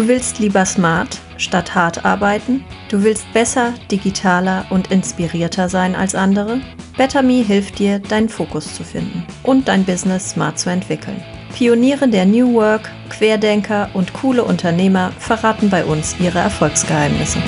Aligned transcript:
Du 0.00 0.08
willst 0.08 0.38
lieber 0.38 0.64
smart 0.64 1.18
statt 1.36 1.74
hart 1.74 2.06
arbeiten? 2.06 2.64
Du 2.88 3.04
willst 3.04 3.30
besser, 3.34 3.74
digitaler 3.90 4.64
und 4.70 4.90
inspirierter 4.90 5.68
sein 5.68 5.94
als 5.94 6.14
andere? 6.14 6.62
BetterMe 6.96 7.44
hilft 7.44 7.78
dir, 7.78 7.98
deinen 7.98 8.30
Fokus 8.30 8.74
zu 8.74 8.82
finden 8.82 9.26
und 9.42 9.68
dein 9.68 9.84
Business 9.84 10.30
smart 10.30 10.58
zu 10.58 10.70
entwickeln. 10.70 11.22
Pioniere 11.54 12.08
der 12.08 12.24
New 12.24 12.54
Work, 12.54 12.90
Querdenker 13.10 13.90
und 13.92 14.14
coole 14.14 14.42
Unternehmer 14.42 15.12
verraten 15.18 15.68
bei 15.68 15.84
uns 15.84 16.16
ihre 16.18 16.38
Erfolgsgeheimnisse. 16.38 17.42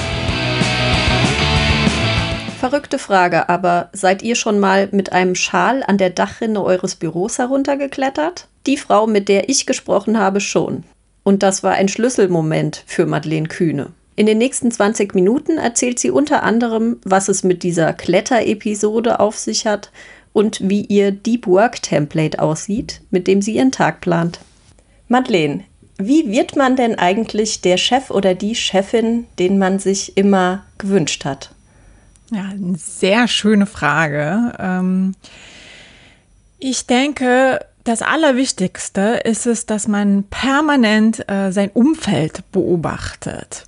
Verrückte 2.61 2.99
Frage, 2.99 3.49
aber 3.49 3.89
seid 3.95 4.21
ihr 4.21 4.35
schon 4.35 4.61
mal 4.61 4.91
mit 4.93 5.11
einem 5.13 5.37
Schal 5.37 5.83
an 5.87 5.97
der 5.97 6.11
Dachrinne 6.11 6.63
eures 6.63 6.97
Büros 6.97 7.39
heruntergeklettert? 7.39 8.47
Die 8.67 8.77
Frau, 8.77 9.07
mit 9.07 9.31
der 9.31 9.49
ich 9.49 9.65
gesprochen 9.65 10.19
habe, 10.19 10.43
schon. 10.43 10.85
Und 11.23 11.43
das 11.43 11.63
war 11.63 11.73
ein 11.73 11.89
Schlüsselmoment 11.89 12.85
für 12.87 13.07
Madeleine 13.07 13.49
Kühne. 13.49 13.91
In 14.15 14.27
den 14.27 14.39
nächsten 14.39 14.71
20 14.71 15.15
Minuten 15.15 15.57
erzählt 15.59 15.99
sie 15.99 16.11
unter 16.11 16.43
anderem, 16.43 16.99
was 17.05 17.29
es 17.29 17.45
mit 17.45 17.63
dieser 17.63 17.93
Kletterepisode 17.93 19.21
auf 19.21 19.39
sich 19.39 19.67
hat 19.67 19.91
und 20.33 20.69
wie 20.69 20.83
ihr 20.83 21.13
Deep 21.13 21.47
Work 21.47 21.83
Template 21.83 22.39
aussieht, 22.39 23.01
mit 23.11 23.27
dem 23.27 23.41
sie 23.41 23.57
ihren 23.57 23.73
Tag 23.73 24.01
plant. 24.01 24.41
Madeleine, 25.09 25.65
wie 25.99 26.31
wird 26.31 26.57
man 26.57 26.77
denn 26.77 26.99
eigentlich 26.99 27.61
der 27.61 27.77
Chef 27.77 28.11
oder 28.11 28.35
die 28.35 28.55
Chefin, 28.55 29.27
den 29.39 29.59
man 29.59 29.79
sich 29.79 30.17
immer 30.17 30.65
gewünscht 30.79 31.25
hat? 31.25 31.55
Ja, 32.31 32.45
eine 32.45 32.77
sehr 32.77 33.29
schöne 33.29 33.67
Frage. 33.67 34.55
Ähm, 34.59 35.15
ich 36.59 36.87
denke, 36.87 37.61
das 37.85 38.03
Allerwichtigste 38.03 39.21
ist 39.25 39.47
es, 39.47 39.67
dass 39.67 39.89
man 39.89 40.25
permanent 40.25 41.29
äh, 41.29 41.51
sein 41.51 41.71
Umfeld 41.73 42.45
beobachtet. 42.53 43.65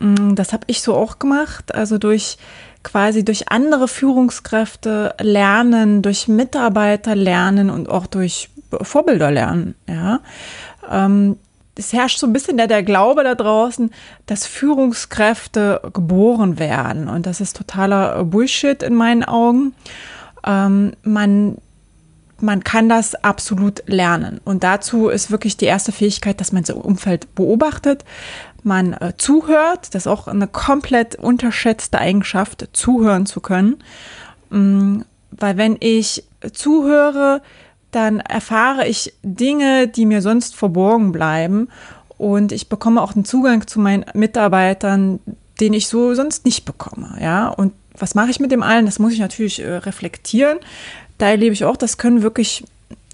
Mm, 0.00 0.34
das 0.34 0.52
habe 0.52 0.64
ich 0.68 0.80
so 0.80 0.94
auch 0.94 1.18
gemacht, 1.18 1.74
also 1.74 1.98
durch 1.98 2.38
quasi 2.82 3.24
durch 3.24 3.50
andere 3.50 3.88
Führungskräfte 3.88 5.14
lernen, 5.20 6.02
durch 6.02 6.28
Mitarbeiter 6.28 7.14
lernen 7.14 7.70
und 7.70 7.88
auch 7.88 8.06
durch 8.06 8.48
Vorbilder 8.80 9.30
lernen. 9.30 9.74
Ja, 9.88 10.20
ähm, 10.90 11.36
es 11.76 11.92
herrscht 11.92 12.18
so 12.18 12.26
ein 12.26 12.32
bisschen 12.32 12.56
der, 12.56 12.66
der 12.66 12.82
Glaube 12.82 13.24
da 13.24 13.34
draußen, 13.34 13.90
dass 14.26 14.46
Führungskräfte 14.46 15.80
geboren 15.92 16.58
werden 16.58 17.08
und 17.08 17.26
das 17.26 17.40
ist 17.40 17.56
totaler 17.56 18.24
Bullshit 18.24 18.82
in 18.82 18.94
meinen 18.94 19.24
Augen. 19.24 19.74
Ähm, 20.44 20.92
man 21.02 21.56
man 22.42 22.64
kann 22.64 22.88
das 22.88 23.14
absolut 23.14 23.84
lernen. 23.86 24.40
Und 24.44 24.64
dazu 24.64 25.08
ist 25.08 25.30
wirklich 25.30 25.56
die 25.56 25.66
erste 25.66 25.92
Fähigkeit, 25.92 26.40
dass 26.40 26.52
man 26.52 26.64
sein 26.64 26.76
Umfeld 26.76 27.34
beobachtet, 27.34 28.04
man 28.64 28.94
äh, 28.94 29.12
zuhört. 29.16 29.94
Das 29.94 30.02
ist 30.02 30.06
auch 30.08 30.26
eine 30.26 30.48
komplett 30.48 31.14
unterschätzte 31.14 31.98
Eigenschaft, 31.98 32.68
zuhören 32.72 33.26
zu 33.26 33.40
können. 33.40 33.76
Ähm, 34.50 35.04
weil 35.30 35.56
wenn 35.56 35.76
ich 35.80 36.24
zuhöre, 36.52 37.42
dann 37.92 38.20
erfahre 38.20 38.88
ich 38.88 39.14
Dinge, 39.22 39.86
die 39.86 40.06
mir 40.06 40.20
sonst 40.20 40.56
verborgen 40.56 41.12
bleiben. 41.12 41.68
Und 42.18 42.52
ich 42.52 42.68
bekomme 42.68 43.02
auch 43.02 43.14
einen 43.14 43.24
Zugang 43.24 43.66
zu 43.66 43.80
meinen 43.80 44.04
Mitarbeitern, 44.14 45.20
den 45.60 45.74
ich 45.74 45.86
so 45.86 46.14
sonst 46.14 46.44
nicht 46.44 46.64
bekomme. 46.64 47.16
Ja, 47.20 47.48
und 47.48 47.72
was 47.96 48.14
mache 48.14 48.30
ich 48.30 48.40
mit 48.40 48.50
dem 48.50 48.62
allen? 48.62 48.86
Das 48.86 48.98
muss 48.98 49.12
ich 49.12 49.18
natürlich 49.18 49.62
äh, 49.62 49.76
reflektieren 49.76 50.58
da 51.22 51.30
erlebe 51.30 51.52
ich 51.52 51.64
auch, 51.64 51.76
das 51.76 51.98
können 51.98 52.22
wirklich 52.22 52.64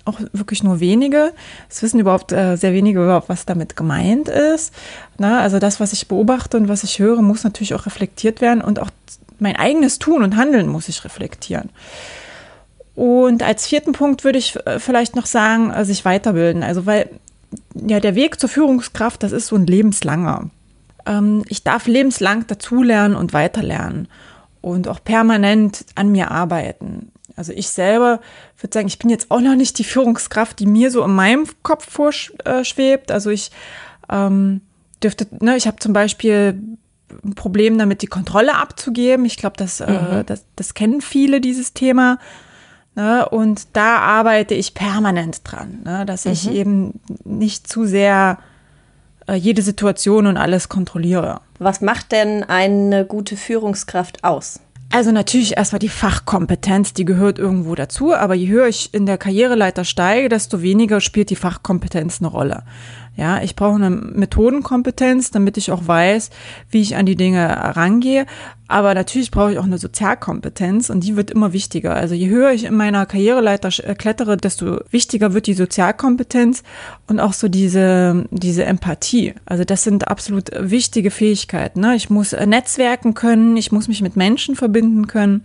auch 0.07 0.19
wirklich 0.33 0.65
nur 0.65 0.81
wenige. 0.81 1.35
Es 1.69 1.83
wissen 1.83 2.01
überhaupt 2.01 2.33
äh, 2.33 2.57
sehr 2.57 2.73
wenige 2.73 3.03
überhaupt, 3.05 3.29
was 3.29 3.45
damit 3.45 3.77
gemeint 3.77 4.31
ist. 4.31 4.73
Ne? 5.19 5.39
Also 5.39 5.59
das, 5.59 5.81
was 5.81 5.93
ich 5.93 6.09
beobachte 6.09 6.57
und 6.57 6.69
was 6.69 6.83
ich 6.83 6.99
höre, 6.99 7.21
muss 7.21 7.45
natürlich 7.45 7.75
auch 7.75 7.85
reflektiert 7.85 8.41
werden 8.41 8.63
und 8.63 8.81
auch 8.81 8.89
mein 9.39 9.57
eigenes 9.57 9.99
Tun 9.99 10.23
und 10.23 10.37
Handeln 10.37 10.69
muss 10.69 10.89
ich 10.89 11.05
reflektieren. 11.05 11.69
Und 12.95 13.43
als 13.43 13.67
vierten 13.67 13.93
Punkt 13.93 14.25
würde 14.25 14.39
ich 14.39 14.57
äh, 14.67 14.79
vielleicht 14.81 15.15
noch 15.15 15.27
sagen, 15.27 15.71
äh, 15.71 15.85
sich 15.85 16.07
weiterbilden. 16.07 16.63
Also 16.63 16.87
weil 16.87 17.11
ja 17.75 18.01
der 18.01 18.15
Weg 18.15 18.41
zur 18.41 18.49
Führungskraft, 18.49 19.23
das 19.23 19.33
ist 19.33 19.49
so 19.49 19.57
ein 19.57 19.67
lebenslanger. 19.67 20.49
Ähm, 21.05 21.45
ich 21.49 21.63
darf 21.63 21.87
lebenslang 21.87 22.47
dazulernen 22.47 23.15
und 23.15 23.35
weiterlernen 23.35 24.09
und 24.63 24.89
auch 24.89 25.05
permanent 25.05 25.85
an 25.95 26.11
mir 26.11 26.31
arbeiten. 26.31 27.13
Also 27.39 27.53
ich 27.53 27.69
selber 27.69 28.21
würde 28.59 28.75
sagen, 28.75 28.89
ich 28.89 28.99
bin 28.99 29.11
jetzt 29.11 29.31
auch 29.31 29.41
noch 29.41 29.55
nicht 29.55 29.79
die 29.79 29.85
Führungskraft, 29.85 30.59
die 30.59 30.67
mir 30.67 30.91
so 30.91 31.05
in 31.05 31.15
meinem 31.15 31.47
Kopf 31.63 31.89
vorschwebt. 31.89 33.13
Also 33.13 33.31
ich 33.31 33.53
ähm, 34.11 34.61
dürfte, 35.03 35.29
ne, 35.39 35.57
ich 35.57 35.69
habe 35.69 35.79
zum 35.79 35.93
Beispiel 35.93 36.61
ein 37.25 37.35
Problem 37.37 37.79
damit, 37.79 38.03
die 38.03 38.09
Kontrolle 38.09 38.57
abzugeben. 38.57 39.25
Ich 39.25 39.37
glaube, 39.37 39.57
das, 39.57 39.81
äh, 39.81 39.91
mhm. 39.91 40.17
äh, 40.19 40.25
das, 40.25 40.45
das 40.57 40.75
kennen 40.75 41.01
viele, 41.01 41.41
dieses 41.41 41.75
Thema. 41.75 42.19
Ne? 42.97 43.29
Und 43.29 43.69
da 43.75 43.99
arbeite 43.99 44.55
ich 44.55 44.75
permanent 44.75 45.43
dran, 45.45 45.83
ne? 45.85 46.05
dass 46.05 46.25
mhm. 46.25 46.33
ich 46.33 46.51
eben 46.51 47.01
nicht 47.25 47.69
zu 47.69 47.87
sehr 47.87 48.39
äh, 49.29 49.35
jede 49.35 49.63
Situation 49.63 50.27
und 50.27 50.37
alles 50.37 50.69
kontrolliere. 50.69 51.41
Was 51.61 51.81
macht 51.81 52.11
denn 52.11 52.43
eine 52.43 53.05
gute 53.05 53.37
Führungskraft 53.37 54.25
aus? 54.25 54.61
Also 54.91 55.13
natürlich 55.13 55.59
erstmal 55.59 55.81
die 55.81 55.91
Fachkompetenz, 55.91 56.95
die 56.95 57.05
gehört 57.05 57.39
irgendwo 57.39 57.75
dazu, 57.75 58.15
aber 58.15 58.35
je 58.35 58.49
höher 58.49 58.69
ich 58.69 58.95
in 58.95 59.05
der 59.05 59.19
Karriereleiter 59.19 59.85
steige, 59.85 60.31
desto 60.31 60.63
weniger 60.63 61.03
spielt 61.03 61.29
die 61.29 61.37
Fachkompetenz 61.37 62.21
eine 62.21 62.29
Rolle. 62.29 62.63
Ja, 63.19 63.43
ich 63.43 63.57
brauche 63.57 63.75
eine 63.75 63.91
Methodenkompetenz, 63.91 65.33
damit 65.33 65.57
ich 65.57 65.73
auch 65.73 65.89
weiß, 65.89 66.31
wie 66.71 66.81
ich 66.81 66.95
an 66.95 67.05
die 67.05 67.17
Dinge 67.17 67.49
rangehe. 67.75 68.27
Aber 68.69 68.95
natürlich 68.95 69.33
brauche 69.33 69.51
ich 69.51 69.59
auch 69.59 69.65
eine 69.65 69.79
Sozialkompetenz 69.79 70.89
und 70.89 71.03
die 71.03 71.17
wird 71.17 71.33
immer 71.33 71.53
wichtiger. 71.53 71.95
Also 71.95 72.15
je 72.15 72.29
höher 72.29 72.53
ich 72.53 72.63
in 72.63 72.77
meiner 72.77 73.07
Karriereleiter 73.07 73.71
äh, 73.83 73.97
klettere, 73.97 74.37
desto 74.37 74.79
wichtiger 74.93 75.35
wird 75.35 75.49
die 75.49 75.55
Sozialkompetenz 75.55 76.63
und 77.09 77.19
auch 77.19 77.33
so 77.33 77.49
diese, 77.49 78.25
diese 78.31 78.65
Empathie. 78.67 79.35
Also 79.47 79.65
das 79.65 79.83
sind 79.83 80.07
absolut 80.07 80.51
wichtige 80.57 81.11
Fähigkeiten. 81.11 81.81
Ne? 81.81 81.97
Ich 81.97 82.11
muss 82.11 82.35
äh, 82.35 82.47
netzwerken 82.47 83.15
können, 83.15 83.57
ich 83.57 83.73
muss 83.73 83.89
mich 83.89 84.01
mit 84.01 84.15
Menschen 84.15 84.55
verbinden 84.55 85.09
können, 85.09 85.43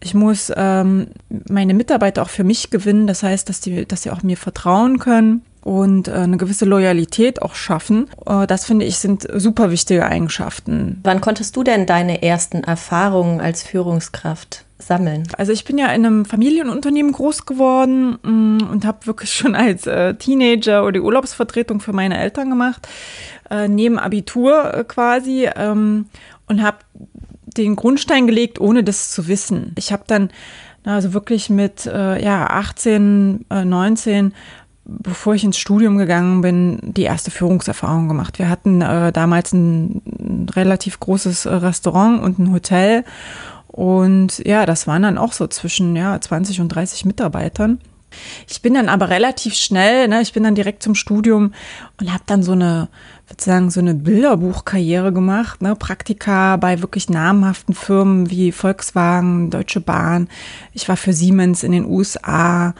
ich 0.00 0.14
muss 0.14 0.52
ähm, 0.54 1.08
meine 1.48 1.74
Mitarbeiter 1.74 2.22
auch 2.22 2.30
für 2.30 2.44
mich 2.44 2.70
gewinnen. 2.70 3.08
Das 3.08 3.24
heißt, 3.24 3.48
dass 3.48 3.60
die, 3.60 3.84
dass 3.84 4.04
sie 4.04 4.12
auch 4.12 4.22
mir 4.22 4.36
vertrauen 4.36 5.00
können 5.00 5.42
und 5.66 6.06
äh, 6.06 6.12
eine 6.12 6.36
gewisse 6.36 6.64
Loyalität 6.64 7.42
auch 7.42 7.56
schaffen. 7.56 8.08
Äh, 8.24 8.46
das 8.46 8.64
finde 8.64 8.86
ich 8.86 8.98
sind 8.98 9.26
super 9.34 9.72
wichtige 9.72 10.06
Eigenschaften. 10.06 11.00
Wann 11.02 11.20
konntest 11.20 11.56
du 11.56 11.64
denn 11.64 11.86
deine 11.86 12.22
ersten 12.22 12.62
Erfahrungen 12.62 13.40
als 13.40 13.64
Führungskraft 13.64 14.64
sammeln? 14.78 15.26
Also 15.36 15.50
ich 15.50 15.64
bin 15.64 15.76
ja 15.76 15.86
in 15.86 16.06
einem 16.06 16.24
Familienunternehmen 16.24 17.10
groß 17.10 17.46
geworden 17.46 18.16
mm, 18.22 18.62
und 18.70 18.84
habe 18.84 19.06
wirklich 19.06 19.32
schon 19.32 19.56
als 19.56 19.88
äh, 19.88 20.14
Teenager 20.14 20.84
oder 20.84 20.92
die 20.92 21.00
Urlaubsvertretung 21.00 21.80
für 21.80 21.92
meine 21.92 22.16
Eltern 22.16 22.48
gemacht, 22.48 22.86
neben 23.68 23.96
Abitur 23.98 24.84
quasi 24.88 25.48
ähm, 25.54 26.06
und 26.48 26.62
habe 26.62 26.78
den 27.44 27.76
Grundstein 27.76 28.26
gelegt, 28.26 28.60
ohne 28.60 28.82
das 28.82 29.12
zu 29.12 29.28
wissen. 29.28 29.72
Ich 29.78 29.92
habe 29.92 30.02
dann 30.06 30.30
also 30.84 31.12
wirklich 31.12 31.48
mit 31.48 31.84
ja 31.86 32.46
18, 32.48 33.46
19 33.48 34.34
bevor 34.86 35.34
ich 35.34 35.44
ins 35.44 35.58
Studium 35.58 35.98
gegangen 35.98 36.40
bin, 36.40 36.78
die 36.82 37.02
erste 37.02 37.30
Führungserfahrung 37.30 38.08
gemacht. 38.08 38.38
Wir 38.38 38.48
hatten 38.48 38.80
äh, 38.82 39.12
damals 39.12 39.52
ein, 39.52 40.02
relativ 40.54 41.00
großes 41.00 41.46
äh, 41.46 41.54
Restaurant 41.54 42.22
und 42.22 42.38
ein 42.38 42.52
Hotel. 42.52 43.04
Und 43.66 44.38
ja, 44.46 44.64
das 44.64 44.86
waren 44.86 45.02
dann 45.02 45.18
auch 45.18 45.32
so 45.32 45.46
zwischen 45.48 45.96
ja, 45.96 46.18
20 46.18 46.60
und 46.60 46.68
30 46.68 47.04
Mitarbeitern. 47.04 47.80
Ich 48.48 48.62
bin 48.62 48.74
dann 48.74 48.88
aber 48.88 49.10
relativ 49.10 49.54
schnell, 49.54 50.08
ne, 50.08 50.22
ich 50.22 50.32
bin 50.32 50.44
dann 50.44 50.54
direkt 50.54 50.82
zum 50.82 50.94
Studium 50.94 51.52
und 52.00 52.12
habe 52.12 52.22
dann 52.26 52.42
so 52.42 52.52
eine, 52.52 52.88
würde 53.26 53.42
sagen, 53.42 53.70
so 53.70 53.80
eine 53.80 53.94
Bilderbuchkarriere 53.94 55.12
gemacht, 55.12 55.60
ne, 55.60 55.76
Praktika 55.76 56.56
bei 56.56 56.80
wirklich 56.80 57.10
namhaften 57.10 57.74
Firmen 57.74 58.30
wie 58.30 58.52
Volkswagen, 58.52 59.50
Deutsche 59.50 59.80
Bahn. 59.80 60.28
Ich 60.72 60.88
war 60.88 60.96
für 60.96 61.12
Siemens 61.12 61.62
in 61.62 61.72
den 61.72 61.84
USA 61.84 62.74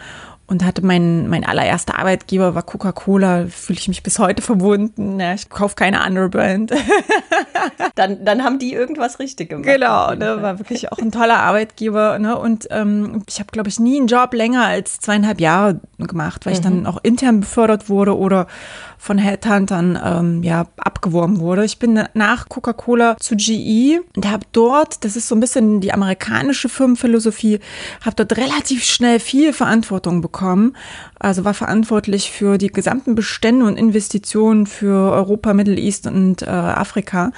und 0.48 0.64
hatte 0.64 0.84
mein, 0.84 1.28
mein 1.28 1.44
allererster 1.44 1.98
Arbeitgeber 1.98 2.54
war 2.54 2.62
Coca-Cola, 2.62 3.46
fühle 3.48 3.78
ich 3.78 3.88
mich 3.88 4.04
bis 4.04 4.20
heute 4.20 4.43
verbunden. 4.43 5.19
Ja, 5.19 5.34
ich 5.34 5.48
kaufe 5.48 5.75
keine 5.75 6.00
andere 6.02 6.28
Brand. 6.28 6.72
dann, 7.96 8.25
dann 8.25 8.44
haben 8.44 8.60
die 8.60 8.72
irgendwas 8.72 9.19
richtig 9.19 9.48
gemacht. 9.48 9.66
Genau, 9.66 10.14
ne, 10.14 10.40
war 10.43 10.60
wirklich 10.60 10.93
auch 10.93 10.98
ein 10.98 11.10
toller 11.10 11.38
Arbeitgeber. 11.38 12.19
Ne, 12.20 12.38
und 12.38 12.69
ähm, 12.70 13.25
ich 13.28 13.40
habe, 13.40 13.50
glaube 13.50 13.69
ich, 13.69 13.81
nie 13.81 13.98
einen 13.98 14.06
Job 14.06 14.34
länger 14.34 14.64
als 14.64 15.00
zweieinhalb 15.00 15.40
Jahre 15.40 15.81
gemacht, 15.98 16.46
weil 16.46 16.52
mhm. 16.52 16.56
ich 16.56 16.62
dann 16.62 16.87
auch 16.87 16.98
intern 17.02 17.40
befördert 17.40 17.88
wurde 17.88 18.16
oder 18.16 18.46
von 18.98 19.19
Headhuntern 19.19 19.98
ähm, 20.02 20.43
ja, 20.43 20.66
abgeworben 20.76 21.40
wurde. 21.40 21.64
Ich 21.64 21.78
bin 21.78 22.02
nach 22.14 22.48
Coca-Cola 22.48 23.16
zu 23.19 23.37
GE 23.37 24.00
und 24.16 24.31
habe 24.31 24.46
dort, 24.52 25.04
das 25.04 25.16
ist 25.16 25.28
so 25.28 25.34
ein 25.34 25.40
bisschen 25.40 25.81
die 25.81 25.93
amerikanische 25.93 26.69
Firmenphilosophie, 26.69 27.60
habe 28.04 28.16
dort 28.16 28.37
relativ 28.38 28.84
schnell 28.84 29.20
viel 29.20 29.52
Verantwortung 29.52 30.22
bekommen 30.22 30.35
bekommen. 30.36 30.76
Also 31.18 31.44
war 31.44 31.54
verantwortlich 31.54 32.30
für 32.30 32.58
die 32.58 32.68
gesamten 32.68 33.14
Bestände 33.14 33.64
und 33.64 33.78
Investitionen 33.78 34.66
für 34.66 35.12
Europa, 35.12 35.54
Middle 35.54 35.78
East 35.78 36.06
und 36.06 36.42
äh, 36.42 36.46
Afrika. 36.46 37.32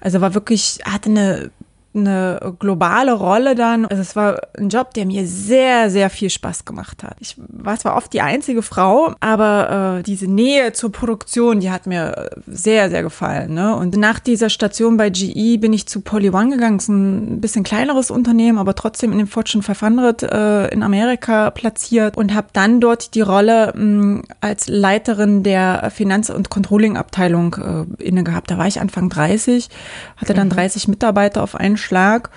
Also 0.00 0.20
war 0.20 0.34
wirklich, 0.34 0.80
hatte 0.84 1.08
eine 1.08 1.50
eine 1.94 2.54
globale 2.58 3.12
Rolle 3.12 3.54
dann. 3.54 3.86
Also 3.86 4.00
es 4.00 4.16
war 4.16 4.40
ein 4.56 4.68
Job, 4.68 4.94
der 4.94 5.06
mir 5.06 5.26
sehr, 5.26 5.90
sehr 5.90 6.08
viel 6.10 6.30
Spaß 6.30 6.64
gemacht 6.64 7.02
hat. 7.02 7.16
Ich 7.20 7.36
war 7.48 7.76
zwar 7.76 7.96
oft 7.96 8.12
die 8.12 8.22
einzige 8.22 8.62
Frau, 8.62 9.14
aber 9.20 9.98
äh, 9.98 10.02
diese 10.02 10.26
Nähe 10.26 10.72
zur 10.72 10.90
Produktion, 10.90 11.60
die 11.60 11.70
hat 11.70 11.86
mir 11.86 12.30
sehr, 12.46 12.88
sehr 12.88 13.02
gefallen. 13.02 13.52
Ne? 13.54 13.76
Und 13.76 13.96
nach 13.96 14.18
dieser 14.20 14.48
Station 14.48 14.96
bei 14.96 15.10
GE 15.10 15.58
bin 15.58 15.72
ich 15.72 15.86
zu 15.86 16.00
Poly 16.00 16.30
One 16.30 16.50
gegangen. 16.50 16.78
Das 16.78 16.84
ist 16.84 16.88
ein 16.88 17.40
bisschen 17.40 17.62
kleineres 17.62 18.10
Unternehmen, 18.10 18.58
aber 18.58 18.74
trotzdem 18.74 19.12
in 19.12 19.18
dem 19.18 19.26
Fortune 19.26 19.62
500 19.62 20.22
äh, 20.22 20.68
in 20.68 20.82
Amerika 20.82 21.50
platziert 21.50 22.16
und 22.16 22.34
habe 22.34 22.48
dann 22.52 22.80
dort 22.80 23.14
die 23.14 23.20
Rolle 23.20 23.72
mh, 23.76 24.22
als 24.40 24.68
Leiterin 24.68 25.42
der 25.42 25.90
Finanz- 25.94 26.30
und 26.30 26.48
Controlling-Abteilung 26.48 27.56
äh, 27.98 28.02
inne 28.02 28.24
gehabt. 28.24 28.50
Da 28.50 28.56
war 28.56 28.66
ich 28.66 28.80
Anfang 28.80 29.10
30, 29.10 29.68
hatte 30.16 30.32
dann 30.34 30.48
mhm. 30.48 30.52
30 30.52 30.88
Mitarbeiter 30.88 31.42
auf 31.42 31.54
einen 31.54 31.76
Schlag. 31.82 32.30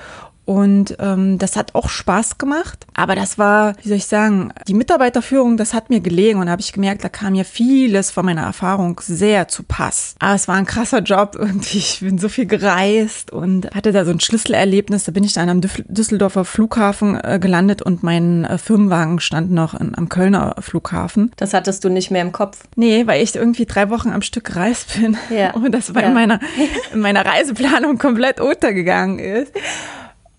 Und 0.46 0.96
ähm, 1.00 1.40
das 1.40 1.56
hat 1.56 1.74
auch 1.74 1.90
Spaß 1.90 2.38
gemacht. 2.38 2.86
Aber 2.94 3.16
das 3.16 3.38
war, 3.38 3.74
wie 3.82 3.90
soll 3.90 3.98
ich 3.98 4.06
sagen, 4.06 4.54
die 4.68 4.76
Mitarbeiterführung, 4.76 5.58
das 5.58 5.74
hat 5.74 5.90
mir 5.90 6.00
gelegen 6.00 6.40
und 6.40 6.46
da 6.46 6.52
habe 6.52 6.62
ich 6.62 6.72
gemerkt, 6.72 7.04
da 7.04 7.10
kam 7.10 7.34
mir 7.34 7.46
vieles 7.46 8.12
von 8.12 8.26
meiner 8.26 8.44
Erfahrung 8.44 9.02
sehr 9.04 9.48
zu 9.48 9.64
Pass. 9.64 10.16
Aber 10.20 10.36
es 10.36 10.48
war 10.48 10.56
ein 10.56 10.66
krasser 10.66 11.00
Job 11.00 11.36
irgendwie. 11.40 11.80
Ich 11.80 12.00
bin 12.00 12.20
so 12.20 12.30
viel 12.30 12.46
gereist 12.46 13.32
und 13.32 13.74
hatte 13.74 13.92
da 13.92 14.06
so 14.06 14.12
ein 14.12 14.20
Schlüsselerlebnis. 14.20 15.06
Da 15.06 15.12
bin 15.12 15.24
ich 15.24 15.34
dann 15.34 15.50
am 15.50 15.62
Düsseldorfer 15.62 16.46
Flughafen 16.46 17.20
äh, 17.22 17.40
gelandet 17.42 17.82
und 17.82 18.04
mein 18.04 18.46
äh, 18.46 18.58
Firmenwagen 18.58 19.20
stand 19.20 19.52
noch 19.52 19.74
in, 19.74 19.98
am 19.98 20.10
Kölner 20.10 20.56
Flughafen. 20.60 21.32
Das 21.38 21.54
hattest 21.54 21.84
du 21.84 21.90
nicht 21.90 22.12
mehr 22.12 22.22
im 22.22 22.32
Kopf? 22.32 22.60
Nee, 22.76 23.08
weil 23.08 23.24
ich 23.24 23.36
irgendwie 23.36 23.66
drei 23.66 23.90
Wochen 23.90 24.10
am 24.10 24.22
Stück 24.22 24.46
gereist 24.46 25.00
bin. 25.00 25.18
Ja. 25.30 25.52
Und 25.56 25.72
das 25.72 25.96
war 25.96 26.04
ja. 26.04 26.10
in, 26.10 26.14
meiner, 26.14 26.40
in 26.94 27.00
meiner 27.00 27.26
Reiseplanung 27.26 27.98
komplett 27.98 28.40
untergegangen 28.40 29.20
ist. 29.20 29.52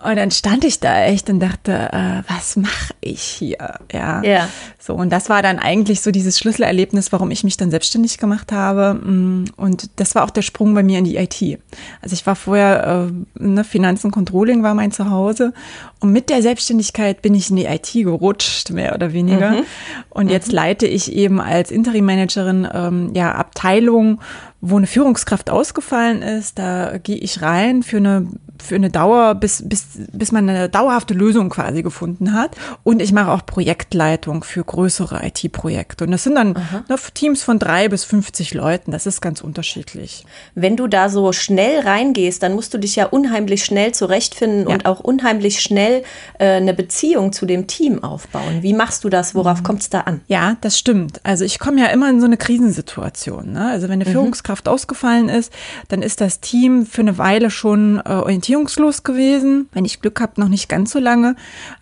Und 0.07 0.15
dann 0.15 0.31
stand 0.31 0.65
ich 0.65 0.79
da 0.79 1.05
echt 1.05 1.29
und 1.31 1.41
dachte, 1.41 1.73
äh, 1.73 2.23
was 2.33 2.55
mache 2.55 2.95
ich 3.01 3.23
hier? 3.23 3.81
Ja. 3.93 4.23
ja. 4.23 4.49
So, 4.79 4.95
und 4.95 5.11
das 5.11 5.29
war 5.29 5.43
dann 5.43 5.59
eigentlich 5.59 6.01
so 6.01 6.13
dieses 6.13 6.39
Schlüsselerlebnis, 6.39 7.11
warum 7.11 7.33
ich 7.33 7.43
mich 7.43 7.57
dann 7.57 7.73
selbstständig 7.73 8.19
gemacht 8.19 8.53
habe. 8.53 8.95
Mm, 8.95 9.47
und 9.57 9.91
das 9.97 10.15
war 10.15 10.23
auch 10.23 10.31
der 10.31 10.43
Sprung 10.43 10.75
bei 10.75 10.85
mir 10.85 11.01
in 11.01 11.05
die 11.05 11.17
IT. 11.17 11.59
Also 12.03 12.15
ich 12.15 12.25
war 12.25 12.37
vorher, 12.37 13.09
äh, 13.11 13.43
ne, 13.43 13.65
Finanzen 13.65 14.13
Controlling 14.13 14.63
war 14.63 14.75
mein 14.75 14.93
Zuhause. 14.93 15.53
Und 15.99 16.13
mit 16.13 16.31
der 16.31 16.41
Selbstständigkeit 16.41 17.21
bin 17.21 17.35
ich 17.35 17.51
in 17.51 17.57
die 17.57 17.65
IT 17.65 17.91
gerutscht, 17.93 18.71
mehr 18.71 18.95
oder 18.95 19.13
weniger. 19.13 19.51
Mhm. 19.51 19.65
Und 20.11 20.31
jetzt 20.31 20.49
mhm. 20.49 20.55
leite 20.55 20.87
ich 20.87 21.11
eben 21.11 21.41
als 21.41 21.73
Interim-Managerin 21.73 22.69
ähm, 22.73 23.11
ja, 23.13 23.33
Abteilung, 23.33 24.21
wo 24.61 24.77
eine 24.77 24.87
Führungskraft 24.87 25.51
ausgefallen 25.51 26.23
ist. 26.23 26.61
Da 26.61 26.99
gehe 26.99 27.17
ich 27.17 27.43
rein 27.43 27.83
für 27.83 27.97
eine 27.97 28.29
für 28.63 28.75
eine 28.75 28.91
Dauer, 28.91 29.35
bis, 29.35 29.63
bis, 29.67 29.87
bis 30.13 30.33
man 30.33 30.49
eine 30.49 30.69
dauerhafte 30.69 31.15
Lösung 31.15 31.49
quasi 31.49 31.83
gefunden 31.83 32.33
hat. 32.33 32.57
Und 32.83 33.01
ich 33.01 33.13
mache 33.13 33.31
auch 33.31 33.45
Projektleitung 33.47 34.45
für 34.45 34.65
größere 34.65 35.25
IT-Projekte. 35.27 36.05
Und 36.05 36.11
das 36.11 36.25
sind 36.25 36.35
dann 36.35 36.53
ne, 36.89 36.97
Teams 37.15 37.43
von 37.43 37.59
drei 37.59 37.89
bis 37.89 38.05
50 38.05 38.55
Leuten. 38.55 38.91
Das 38.91 39.07
ist 39.07 39.21
ganz 39.21 39.41
unterschiedlich. 39.41 40.25
Wenn 40.55 40.77
du 40.77 40.87
da 40.87 41.09
so 41.09 41.33
schnell 41.33 41.81
reingehst, 41.81 42.43
dann 42.43 42.55
musst 42.55 42.75
du 42.75 42.79
dich 42.79 42.97
ja 42.97 43.07
unheimlich 43.07 43.65
schnell 43.65 43.93
zurechtfinden 43.93 44.69
ja. 44.69 44.75
und 44.75 44.87
auch 44.87 45.01
unheimlich 45.01 45.61
schnell 45.61 46.03
äh, 46.39 46.57
eine 46.57 46.75
Beziehung 46.75 47.33
zu 47.33 47.47
dem 47.47 47.67
Team 47.67 48.03
aufbauen. 48.03 48.63
Wie 48.63 48.73
machst 48.73 49.05
du 49.05 49.09
das? 49.09 49.35
Worauf 49.35 49.61
mhm. 49.61 49.65
kommt 49.65 49.83
es 49.83 49.91
da 49.91 50.01
an? 50.01 50.21
Ja, 50.27 50.57
das 50.61 50.79
stimmt. 50.79 51.21
Also 51.25 51.45
ich 51.45 51.59
komme 51.59 51.81
ja 51.81 51.87
immer 51.89 52.11
in 52.11 52.21
so 52.21 52.27
eine 52.27 52.37
Krisensituation. 52.37 53.53
Ne? 53.53 53.71
Also 53.71 53.85
wenn 53.89 54.01
eine 54.01 54.05
mhm. 54.05 54.13
Führungskraft 54.13 54.69
ausgefallen 54.69 55.29
ist, 55.29 55.53
dann 55.89 56.03
ist 56.03 56.21
das 56.21 56.41
Team 56.41 56.87
für 56.87 57.03
eine 57.03 57.19
Weile 57.19 57.51
schon 57.51 58.01
äh, 58.05 58.13
orientierungslos 58.47 59.03
gewesen. 59.03 59.69
Wenn 59.73 59.85
ich 59.85 60.01
Glück 60.01 60.21
habe, 60.21 60.41
noch 60.41 60.49
nicht 60.49 60.69
ganz 60.69 60.93
so 60.93 60.99
lange, 60.99 61.35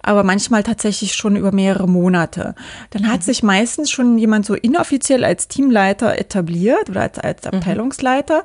aber 0.03 0.25
manchmal 0.25 0.63
tatsächlich 0.63 1.15
schon 1.15 1.37
über 1.37 1.53
mehrere 1.53 1.87
Monate. 1.87 2.55
Dann 2.91 3.09
hat 3.09 3.21
mhm. 3.21 3.25
sich 3.25 3.43
meistens 3.43 3.91
schon 3.91 4.17
jemand 4.19 4.47
so 4.47 4.55
inoffiziell 4.55 5.25
als 5.25 5.49
Teamleiter 5.49 6.19
etabliert 6.19 6.89
oder 6.89 7.03
als, 7.03 7.19
als 7.19 7.43
mhm. 7.45 7.59
Abteilungsleiter. 7.59 8.45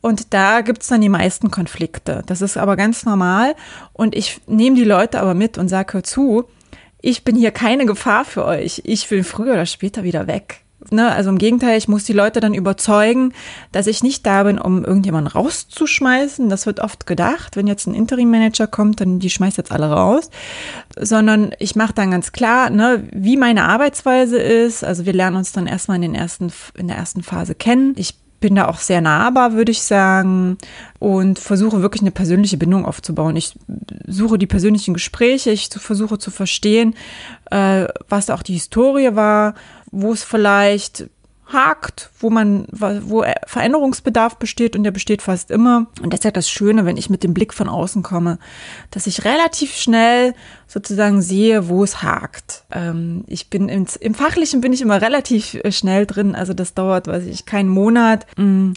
Und 0.00 0.32
da 0.32 0.60
gibt 0.60 0.82
es 0.82 0.88
dann 0.88 1.00
die 1.00 1.08
meisten 1.08 1.50
Konflikte. 1.50 2.22
Das 2.26 2.40
ist 2.40 2.56
aber 2.56 2.76
ganz 2.76 3.04
normal. 3.04 3.56
Und 3.92 4.14
ich 4.14 4.40
nehme 4.46 4.76
die 4.76 4.84
Leute 4.84 5.20
aber 5.20 5.34
mit 5.34 5.58
und 5.58 5.68
sage, 5.68 5.94
hör 5.94 6.04
zu, 6.04 6.44
ich 7.00 7.24
bin 7.24 7.34
hier 7.34 7.50
keine 7.50 7.86
Gefahr 7.86 8.24
für 8.24 8.44
euch. 8.44 8.82
Ich 8.84 9.10
will 9.10 9.24
früher 9.24 9.54
oder 9.54 9.66
später 9.66 10.04
wieder 10.04 10.26
weg. 10.28 10.65
Ne, 10.90 11.10
also 11.10 11.30
im 11.30 11.38
Gegenteil, 11.38 11.76
ich 11.78 11.88
muss 11.88 12.04
die 12.04 12.12
Leute 12.12 12.40
dann 12.40 12.54
überzeugen, 12.54 13.32
dass 13.72 13.88
ich 13.88 14.04
nicht 14.04 14.24
da 14.24 14.44
bin, 14.44 14.58
um 14.58 14.84
irgendjemanden 14.84 15.32
rauszuschmeißen. 15.32 16.48
Das 16.48 16.66
wird 16.66 16.80
oft 16.80 17.06
gedacht, 17.06 17.56
wenn 17.56 17.66
jetzt 17.66 17.86
ein 17.86 17.94
Interim-Manager 17.94 18.68
kommt, 18.68 19.00
dann 19.00 19.18
die 19.18 19.30
schmeißt 19.30 19.56
jetzt 19.56 19.72
alle 19.72 19.90
raus. 19.90 20.30
Sondern 20.98 21.52
ich 21.58 21.74
mache 21.74 21.92
dann 21.92 22.12
ganz 22.12 22.30
klar, 22.30 22.70
ne, 22.70 23.02
wie 23.12 23.36
meine 23.36 23.64
Arbeitsweise 23.64 24.38
ist. 24.38 24.84
Also 24.84 25.06
wir 25.06 25.12
lernen 25.12 25.36
uns 25.36 25.52
dann 25.52 25.66
erstmal 25.66 25.96
in, 25.96 26.02
den 26.02 26.14
ersten, 26.14 26.52
in 26.76 26.86
der 26.86 26.96
ersten 26.96 27.22
Phase 27.22 27.56
kennen. 27.56 27.94
Ich 27.96 28.14
bin 28.40 28.54
da 28.54 28.68
auch 28.68 28.78
sehr 28.78 29.00
nahbar, 29.00 29.54
würde 29.54 29.72
ich 29.72 29.82
sagen, 29.82 30.58
und 30.98 31.38
versuche 31.38 31.82
wirklich 31.82 32.02
eine 32.02 32.10
persönliche 32.10 32.56
Bindung 32.56 32.84
aufzubauen. 32.84 33.34
Ich 33.34 33.54
suche 34.06 34.38
die 34.38 34.46
persönlichen 34.46 34.94
Gespräche, 34.94 35.50
ich 35.50 35.68
versuche 35.68 36.18
zu 36.18 36.30
verstehen, 36.30 36.94
äh, 37.50 37.86
was 38.08 38.30
auch 38.30 38.42
die 38.42 38.54
Historie 38.54 39.14
war 39.14 39.54
wo 39.90 40.12
es 40.12 40.24
vielleicht 40.24 41.08
hakt, 41.52 42.10
wo 42.18 42.28
man, 42.28 42.66
wo 42.70 43.24
Veränderungsbedarf 43.46 44.36
besteht 44.36 44.74
und 44.74 44.82
der 44.82 44.90
besteht 44.90 45.22
fast 45.22 45.50
immer. 45.50 45.86
Und 46.02 46.12
das 46.12 46.20
ist 46.20 46.24
ja 46.24 46.30
das 46.32 46.50
Schöne, 46.50 46.84
wenn 46.84 46.96
ich 46.96 47.08
mit 47.08 47.22
dem 47.22 47.34
Blick 47.34 47.54
von 47.54 47.68
außen 47.68 48.02
komme, 48.02 48.38
dass 48.90 49.06
ich 49.06 49.24
relativ 49.24 49.74
schnell 49.74 50.34
sozusagen 50.66 51.22
sehe, 51.22 51.68
wo 51.68 51.84
es 51.84 52.02
hakt. 52.02 52.64
Ähm, 52.72 53.24
ich 53.28 53.48
bin 53.48 53.68
ins, 53.68 53.94
im 53.94 54.14
Fachlichen 54.14 54.60
bin 54.60 54.72
ich 54.72 54.82
immer 54.82 55.00
relativ 55.00 55.54
äh, 55.54 55.70
schnell 55.70 56.06
drin, 56.06 56.34
also 56.34 56.52
das 56.52 56.74
dauert, 56.74 57.06
weiß 57.06 57.26
ich, 57.26 57.46
keinen 57.46 57.68
Monat. 57.68 58.26
Mm, 58.36 58.72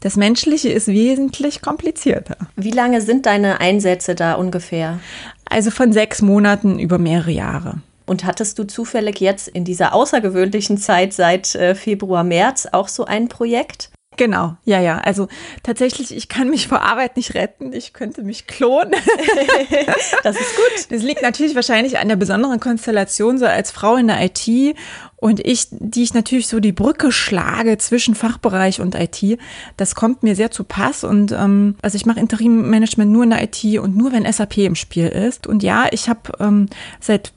das 0.00 0.16
Menschliche 0.16 0.70
ist 0.70 0.88
wesentlich 0.88 1.62
komplizierter. 1.62 2.36
Wie 2.56 2.72
lange 2.72 3.00
sind 3.00 3.26
deine 3.26 3.60
Einsätze 3.60 4.16
da 4.16 4.34
ungefähr? 4.34 4.98
Also 5.44 5.70
von 5.70 5.92
sechs 5.92 6.20
Monaten 6.20 6.80
über 6.80 6.98
mehrere 6.98 7.30
Jahre. 7.30 7.76
Und 8.12 8.26
hattest 8.26 8.58
du 8.58 8.64
zufällig 8.64 9.20
jetzt 9.20 9.48
in 9.48 9.64
dieser 9.64 9.94
außergewöhnlichen 9.94 10.76
Zeit 10.76 11.14
seit 11.14 11.54
äh, 11.54 11.74
Februar, 11.74 12.24
März 12.24 12.68
auch 12.70 12.88
so 12.88 13.06
ein 13.06 13.28
Projekt? 13.28 13.90
Genau, 14.18 14.54
ja, 14.66 14.82
ja. 14.82 14.98
Also 14.98 15.28
tatsächlich, 15.62 16.14
ich 16.14 16.28
kann 16.28 16.50
mich 16.50 16.68
vor 16.68 16.82
Arbeit 16.82 17.16
nicht 17.16 17.32
retten. 17.32 17.72
Ich 17.72 17.94
könnte 17.94 18.22
mich 18.22 18.46
klonen. 18.46 18.92
das 20.22 20.36
ist 20.36 20.56
gut. 20.56 20.90
Das 20.90 21.02
liegt 21.02 21.22
natürlich 21.22 21.54
wahrscheinlich 21.54 21.98
an 21.98 22.08
der 22.08 22.16
besonderen 22.16 22.60
Konstellation, 22.60 23.38
so 23.38 23.46
als 23.46 23.70
Frau 23.70 23.96
in 23.96 24.08
der 24.08 24.22
IT 24.22 24.76
und 25.16 25.40
ich, 25.40 25.68
die 25.70 26.02
ich 26.02 26.12
natürlich 26.12 26.48
so 26.48 26.60
die 26.60 26.72
Brücke 26.72 27.12
schlage 27.12 27.78
zwischen 27.78 28.14
Fachbereich 28.14 28.82
und 28.82 28.94
IT. 28.94 29.38
Das 29.78 29.94
kommt 29.94 30.22
mir 30.22 30.36
sehr 30.36 30.50
zu 30.50 30.64
Pass. 30.64 31.02
Und 31.02 31.32
ähm, 31.32 31.76
also 31.80 31.96
ich 31.96 32.04
mache 32.04 32.20
Interim-Management 32.20 33.10
nur 33.10 33.24
in 33.24 33.30
der 33.30 33.42
IT 33.42 33.64
und 33.78 33.96
nur 33.96 34.12
wenn 34.12 34.30
SAP 34.30 34.58
im 34.58 34.74
Spiel 34.74 35.08
ist. 35.08 35.46
Und 35.46 35.62
ja, 35.62 35.86
ich 35.90 36.10
habe 36.10 36.32
ähm, 36.38 36.66
seit 37.00 37.32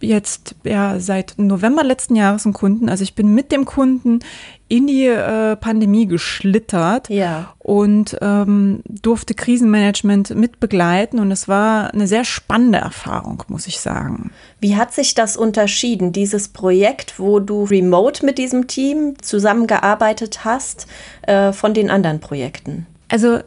jetzt 0.00 0.54
ja 0.64 0.98
seit 1.00 1.34
November 1.36 1.84
letzten 1.84 2.16
Jahres 2.16 2.44
einen 2.44 2.52
Kunden. 2.52 2.88
Also 2.88 3.02
ich 3.04 3.14
bin 3.14 3.34
mit 3.34 3.52
dem 3.52 3.64
Kunden 3.64 4.20
in 4.68 4.86
die 4.86 5.06
äh, 5.06 5.56
Pandemie 5.56 6.06
geschlittert 6.06 7.08
ja. 7.10 7.54
und 7.58 8.16
ähm, 8.22 8.82
durfte 8.86 9.34
Krisenmanagement 9.34 10.34
mit 10.34 10.58
begleiten 10.58 11.18
und 11.18 11.30
es 11.30 11.48
war 11.48 11.92
eine 11.92 12.06
sehr 12.06 12.24
spannende 12.24 12.78
Erfahrung, 12.78 13.42
muss 13.48 13.66
ich 13.66 13.78
sagen. 13.78 14.30
Wie 14.60 14.76
hat 14.76 14.94
sich 14.94 15.14
das 15.14 15.36
unterschieden, 15.36 16.12
dieses 16.12 16.48
Projekt, 16.48 17.18
wo 17.18 17.40
du 17.40 17.64
remote 17.64 18.24
mit 18.24 18.38
diesem 18.38 18.66
Team 18.66 19.16
zusammengearbeitet 19.20 20.44
hast, 20.44 20.86
äh, 21.22 21.52
von 21.52 21.74
den 21.74 21.90
anderen 21.90 22.20
Projekten? 22.20 22.86
Also 23.08 23.40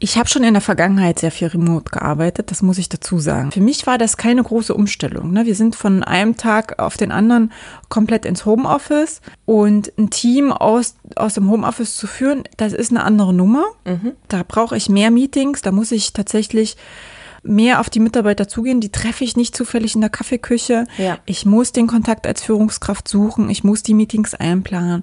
ich 0.00 0.18
habe 0.18 0.28
schon 0.28 0.42
in 0.42 0.54
der 0.54 0.60
Vergangenheit 0.60 1.20
sehr 1.20 1.30
viel 1.30 1.48
remote 1.48 1.90
gearbeitet, 1.90 2.50
das 2.50 2.62
muss 2.62 2.78
ich 2.78 2.88
dazu 2.88 3.18
sagen. 3.18 3.52
Für 3.52 3.60
mich 3.60 3.86
war 3.86 3.96
das 3.96 4.16
keine 4.16 4.42
große 4.42 4.74
Umstellung. 4.74 5.30
Ne? 5.30 5.46
Wir 5.46 5.54
sind 5.54 5.76
von 5.76 6.02
einem 6.02 6.36
Tag 6.36 6.78
auf 6.78 6.96
den 6.96 7.12
anderen 7.12 7.52
komplett 7.88 8.26
ins 8.26 8.44
Homeoffice 8.44 9.20
und 9.46 9.92
ein 9.96 10.10
Team 10.10 10.52
aus, 10.52 10.96
aus 11.16 11.34
dem 11.34 11.50
Homeoffice 11.50 11.96
zu 11.96 12.06
führen, 12.06 12.42
das 12.56 12.72
ist 12.72 12.90
eine 12.90 13.04
andere 13.04 13.32
Nummer. 13.32 13.64
Mhm. 13.84 14.12
Da 14.28 14.42
brauche 14.46 14.76
ich 14.76 14.88
mehr 14.88 15.10
Meetings, 15.10 15.62
da 15.62 15.70
muss 15.70 15.92
ich 15.92 16.12
tatsächlich 16.12 16.76
mehr 17.44 17.78
auf 17.78 17.88
die 17.88 18.00
Mitarbeiter 18.00 18.48
zugehen. 18.48 18.80
Die 18.80 18.90
treffe 18.90 19.22
ich 19.22 19.36
nicht 19.36 19.56
zufällig 19.56 19.94
in 19.94 20.00
der 20.00 20.10
Kaffeeküche. 20.10 20.86
Ja. 20.98 21.18
Ich 21.26 21.46
muss 21.46 21.72
den 21.72 21.86
Kontakt 21.86 22.26
als 22.26 22.42
Führungskraft 22.42 23.06
suchen. 23.06 23.50
Ich 23.50 23.64
muss 23.64 23.82
die 23.82 23.92
Meetings 23.92 24.34
einplanen. 24.34 25.02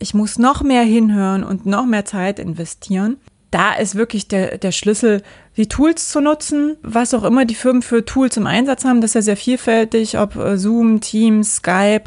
Ich 0.00 0.12
muss 0.12 0.36
noch 0.36 0.62
mehr 0.62 0.82
hinhören 0.82 1.44
und 1.44 1.64
noch 1.64 1.86
mehr 1.86 2.04
Zeit 2.04 2.40
investieren 2.40 3.18
da 3.56 3.72
ist 3.72 3.94
wirklich 3.94 4.28
der, 4.28 4.58
der 4.58 4.70
Schlüssel, 4.70 5.22
die 5.56 5.66
Tools 5.66 6.10
zu 6.10 6.20
nutzen, 6.20 6.76
was 6.82 7.14
auch 7.14 7.24
immer 7.24 7.46
die 7.46 7.54
Firmen 7.54 7.80
für 7.80 8.04
Tools 8.04 8.36
im 8.36 8.46
Einsatz 8.46 8.84
haben, 8.84 9.00
das 9.00 9.12
ist 9.12 9.14
ja 9.14 9.22
sehr 9.22 9.36
vielfältig, 9.38 10.18
ob 10.18 10.36
äh, 10.36 10.58
Zoom, 10.58 11.00
Teams, 11.00 11.56
Skype, 11.56 12.04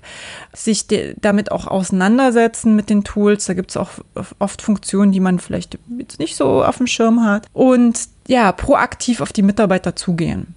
sich 0.54 0.86
damit 1.20 1.52
auch 1.52 1.66
auseinandersetzen 1.66 2.76
mit 2.76 2.92
den 2.92 3.04
Tools. 3.04 3.48
Da 3.48 3.56
gibt 3.56 3.72
es 3.72 3.78
auch 3.78 3.90
oft 4.38 4.62
Funktionen, 4.62 5.12
die 5.12 5.20
man 5.20 5.40
vielleicht 5.40 5.80
jetzt 5.98 6.20
nicht 6.20 6.36
so 6.36 6.64
auf 6.64 6.78
dem 6.78 6.86
Schirm 6.86 7.26
hat. 7.26 7.48
Und 7.52 8.00
ja, 8.28 8.52
proaktiv 8.52 9.20
auf 9.20 9.34
die 9.34 9.42
Mitarbeiter 9.42 9.96
zugehen. 9.96 10.54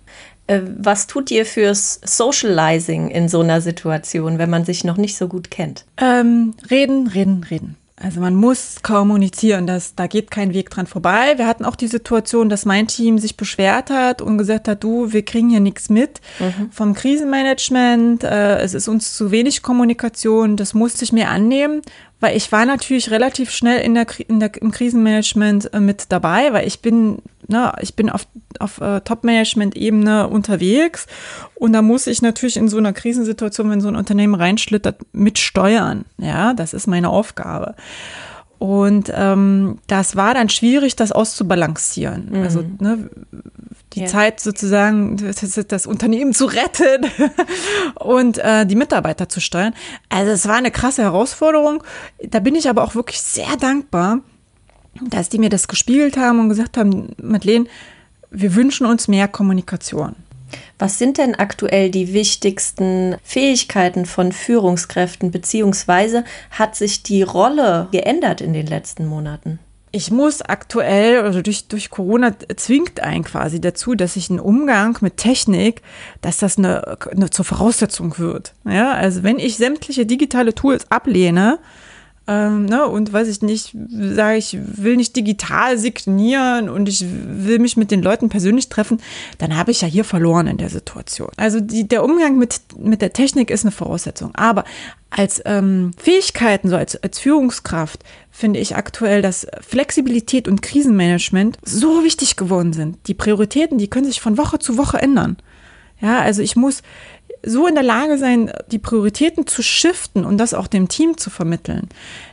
Äh, 0.47 0.61
was 0.77 1.07
tut 1.07 1.31
ihr 1.31 1.47
fürs 1.47 2.03
Socializing 2.05 3.09
in 3.09 3.31
so 3.31 3.41
einer 3.41 3.63
Situation, 3.63 4.37
wenn 4.37 4.51
man 4.51 4.67
sich 4.67 4.85
noch 4.85 4.99
nicht 4.99 5.17
so 5.17 5.27
gut 5.27 5.51
kennt? 5.51 5.87
Ähm, 5.97 6.53
reden, 6.71 7.07
reden, 7.07 7.47
reden. 7.49 7.77
Also 8.03 8.21
man 8.21 8.35
muss 8.35 8.83
kommunizieren, 8.83 9.67
das, 9.67 9.95
da 9.95 10.09
geht 10.09 10.31
kein 10.31 10.53
Weg 10.55 10.71
dran 10.71 10.87
vorbei. 10.87 11.35
Wir 11.37 11.47
hatten 11.47 11.65
auch 11.65 11.77
die 11.77 11.87
Situation, 11.87 12.49
dass 12.49 12.65
mein 12.65 12.89
Team 12.89 13.19
sich 13.19 13.37
beschwert 13.37 13.91
hat 13.91 14.21
und 14.21 14.39
gesagt 14.39 14.67
hat, 14.67 14.83
du, 14.83 15.13
wir 15.13 15.25
kriegen 15.25 15.51
hier 15.51 15.61
nichts 15.61 15.89
mit 15.89 16.21
mhm. 16.41 16.71
vom 16.73 16.95
Krisenmanagement, 16.95 18.25
äh, 18.25 18.59
es 18.59 18.75
ist 18.75 18.89
uns 18.89 19.17
zu 19.17 19.31
wenig 19.31 19.63
Kommunikation, 19.63 20.57
das 20.57 20.75
musste 20.75 21.05
ich 21.05 21.13
mir 21.13 21.29
annehmen, 21.29 21.83
weil 22.23 22.37
ich 22.37 22.52
war 22.52 22.64
natürlich 22.64 23.11
relativ 23.11 23.50
schnell 23.50 23.81
in 23.81 23.95
der, 23.95 24.07
in 24.29 24.38
der, 24.38 24.50
im 24.62 24.71
Krisenmanagement 24.71 25.75
äh, 25.75 25.81
mit 25.81 26.07
dabei, 26.11 26.52
weil 26.52 26.69
ich 26.69 26.81
bin, 26.81 27.19
ne, 27.49 27.73
ich 27.81 27.97
bin 27.97 28.09
auf, 28.09 28.29
auf 28.61 28.81
äh, 28.81 29.00
Top-Management-Ebene 29.00 30.29
unterwegs 30.29 31.09
und 31.57 31.73
da 31.73 31.83
muss 31.83 32.07
ich 32.07 32.23
natürlich 32.23 32.57
in 32.57 32.69
so 32.69 32.79
einer 32.79 32.93
Krisensituation, 32.93 33.69
wenn 33.71 33.81
so 33.81 33.88
ein 33.88 33.97
Unternehmen 33.97 34.37
reinschlittert, 34.37 35.00
mitsteuern. 35.12 36.05
Ja, 36.19 36.55
das 36.55 36.75
ist 36.75 36.87
meine 36.87 37.09
Aufgabe. 37.09 37.75
Und 38.62 39.12
ähm, 39.12 39.78
das 39.88 40.14
war 40.14 40.35
dann 40.35 40.49
schwierig, 40.49 40.95
das 40.95 41.11
auszubalancieren. 41.11 42.28
Mhm. 42.31 42.42
Also 42.45 42.64
ne, 42.78 43.11
die 43.95 44.02
ja. 44.02 44.07
Zeit 44.07 44.38
sozusagen, 44.38 45.16
das, 45.16 45.66
das, 45.66 45.85
Unternehmen 45.85 46.33
zu 46.33 46.45
retten 46.45 47.11
und 47.97 48.38
äh, 48.38 48.64
die 48.64 48.76
Mitarbeiter 48.76 49.28
zu 49.28 49.40
steuern. 49.40 49.75
Also 50.11 50.31
es 50.31 50.47
war 50.47 50.54
eine 50.54 50.71
krasse 50.71 51.02
Herausforderung. 51.02 51.83
Da 52.25 52.38
bin 52.38 52.54
ich 52.54 52.69
aber 52.69 52.85
auch 52.85 52.95
wirklich 52.95 53.21
sehr 53.21 53.57
dankbar, 53.57 54.21
dass 55.09 55.28
die 55.28 55.40
mir 55.40 55.50
das 55.50 55.66
gespiegelt 55.66 56.16
haben 56.16 56.38
und 56.38 56.49
gesagt 56.49 56.76
haben, 56.76 57.16
Madeleine, 57.21 57.64
wir 58.31 58.54
wünschen 58.54 58.87
uns 58.87 59.09
mehr 59.09 59.26
Kommunikation. 59.26 60.14
Was 60.79 60.99
sind 60.99 61.19
denn 61.19 61.35
aktuell 61.35 61.91
die 61.91 62.13
wichtigsten 62.13 63.17
Fähigkeiten 63.23 64.07
von 64.07 64.33
Führungskräften, 64.33 65.31
beziehungsweise 65.31 66.25
hat 66.51 66.77
sich 66.77 67.03
die 67.03 67.23
Rolle 67.23 67.89
geändert 67.93 68.41
in 68.41 68.53
den 68.53 68.67
letzten 68.67 69.07
Monaten? 69.07 69.59
ich 69.93 70.11
muss 70.11 70.41
aktuell, 70.41 71.21
also 71.21 71.43
durch, 71.43 71.69
durch 71.69 71.91
Corona 71.91 72.35
zwingt 72.57 73.01
einen 73.01 73.25
quasi 73.25 73.61
dazu, 73.61 73.95
dass 73.95 74.17
ich 74.17 74.31
einen 74.31 74.41
Umgang 74.41 74.97
mit 75.03 75.19
Technik, 75.19 75.83
dass 76.23 76.39
das 76.39 76.57
eine, 76.57 76.97
eine 77.11 77.29
zur 77.29 77.45
Voraussetzung 77.45 78.19
wird. 78.19 78.55
Ja, 78.65 78.93
also 78.93 79.23
wenn 79.23 79.39
ich 79.39 79.59
sämtliche 79.59 80.07
digitale 80.07 80.55
Tools 80.55 80.91
ablehne, 80.91 81.59
ähm, 82.29 82.67
ne, 82.67 82.87
und 82.87 83.12
weiß 83.12 83.26
ich 83.26 83.43
nicht, 83.43 83.76
sage 83.91 84.38
ich, 84.38 84.57
will 84.61 84.97
nicht 84.97 85.17
digital 85.17 85.76
signieren 85.76 86.69
und 86.69 86.88
ich 86.88 87.05
will 87.05 87.59
mich 87.59 87.76
mit 87.76 87.91
den 87.91 88.02
Leuten 88.02 88.29
persönlich 88.29 88.69
treffen, 88.69 89.00
dann 89.38 89.57
habe 89.57 89.73
ich 89.73 89.81
ja 89.81 89.88
hier 89.88 90.05
verloren 90.05 90.47
in 90.47 90.57
der 90.57 90.69
Situation. 90.69 91.31
Also 91.37 91.61
die, 91.61 91.88
der 91.88 92.05
Umgang 92.05 92.38
mit, 92.38 92.61
mit 92.79 93.02
der 93.02 93.12
Technik 93.12 93.50
ist 93.50 93.64
eine 93.64 93.73
Voraussetzung. 93.73 94.35
Aber 94.35 94.64
als 95.11 95.43
ähm, 95.45 95.91
Fähigkeiten, 95.97 96.69
so 96.69 96.76
als, 96.76 97.02
als 97.02 97.19
Führungskraft, 97.19 98.05
finde 98.31 98.61
ich 98.61 98.76
aktuell, 98.76 99.21
dass 99.21 99.47
Flexibilität 99.61 100.47
und 100.47 100.62
Krisenmanagement 100.62 101.59
so 101.62 102.05
wichtig 102.05 102.37
geworden 102.37 102.73
sind. 102.73 102.99
Die 103.09 103.14
Prioritäten, 103.14 103.79
die 103.79 103.91
können 103.91 104.07
sich 104.07 104.21
von 104.21 104.38
Woche 104.38 104.59
zu 104.61 104.79
Woche 104.79 104.99
ändern. 104.99 105.37
Ja, 106.00 106.21
also 106.21 106.43
ich 106.43 106.57
muss 106.57 106.83
so 107.45 107.67
in 107.67 107.75
der 107.75 107.85
Lage 107.85 108.19
sein, 108.19 108.53
die 108.71 108.79
Prioritäten 108.79 109.47
zu 109.47 109.63
shiften 109.63 110.25
und 110.25 110.39
das 110.39 110.55
auch 110.55 110.67
dem 110.67 110.89
Team 110.89 111.17
zu 111.17 111.31
vermitteln. 111.31 111.89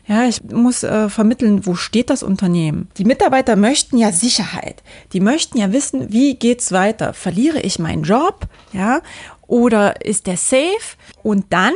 Ja, 0.08 0.26
ich 0.26 0.44
muss 0.44 0.84
äh, 0.84 1.10
vermitteln, 1.10 1.66
wo 1.66 1.76
steht 1.76 2.10
das 2.10 2.24
Unternehmen? 2.24 2.90
Die 2.98 3.06
Mitarbeiter 3.06 3.56
möchten 3.56 3.98
ja 3.98 4.12
Sicherheit. 4.12 4.84
Die 5.14 5.20
möchten 5.20 5.58
ja 5.58 5.72
wissen, 5.72 6.12
wie 6.12 6.36
geht's 6.36 6.72
weiter? 6.72 7.14
Verliere 7.14 7.60
ich 7.60 7.80
meinen 7.80 8.04
Job? 8.04 8.48
Ja, 8.74 9.02
oder 9.48 10.06
ist 10.06 10.28
der 10.28 10.38
safe? 10.38 10.98
Und 11.24 11.46
dann 11.50 11.74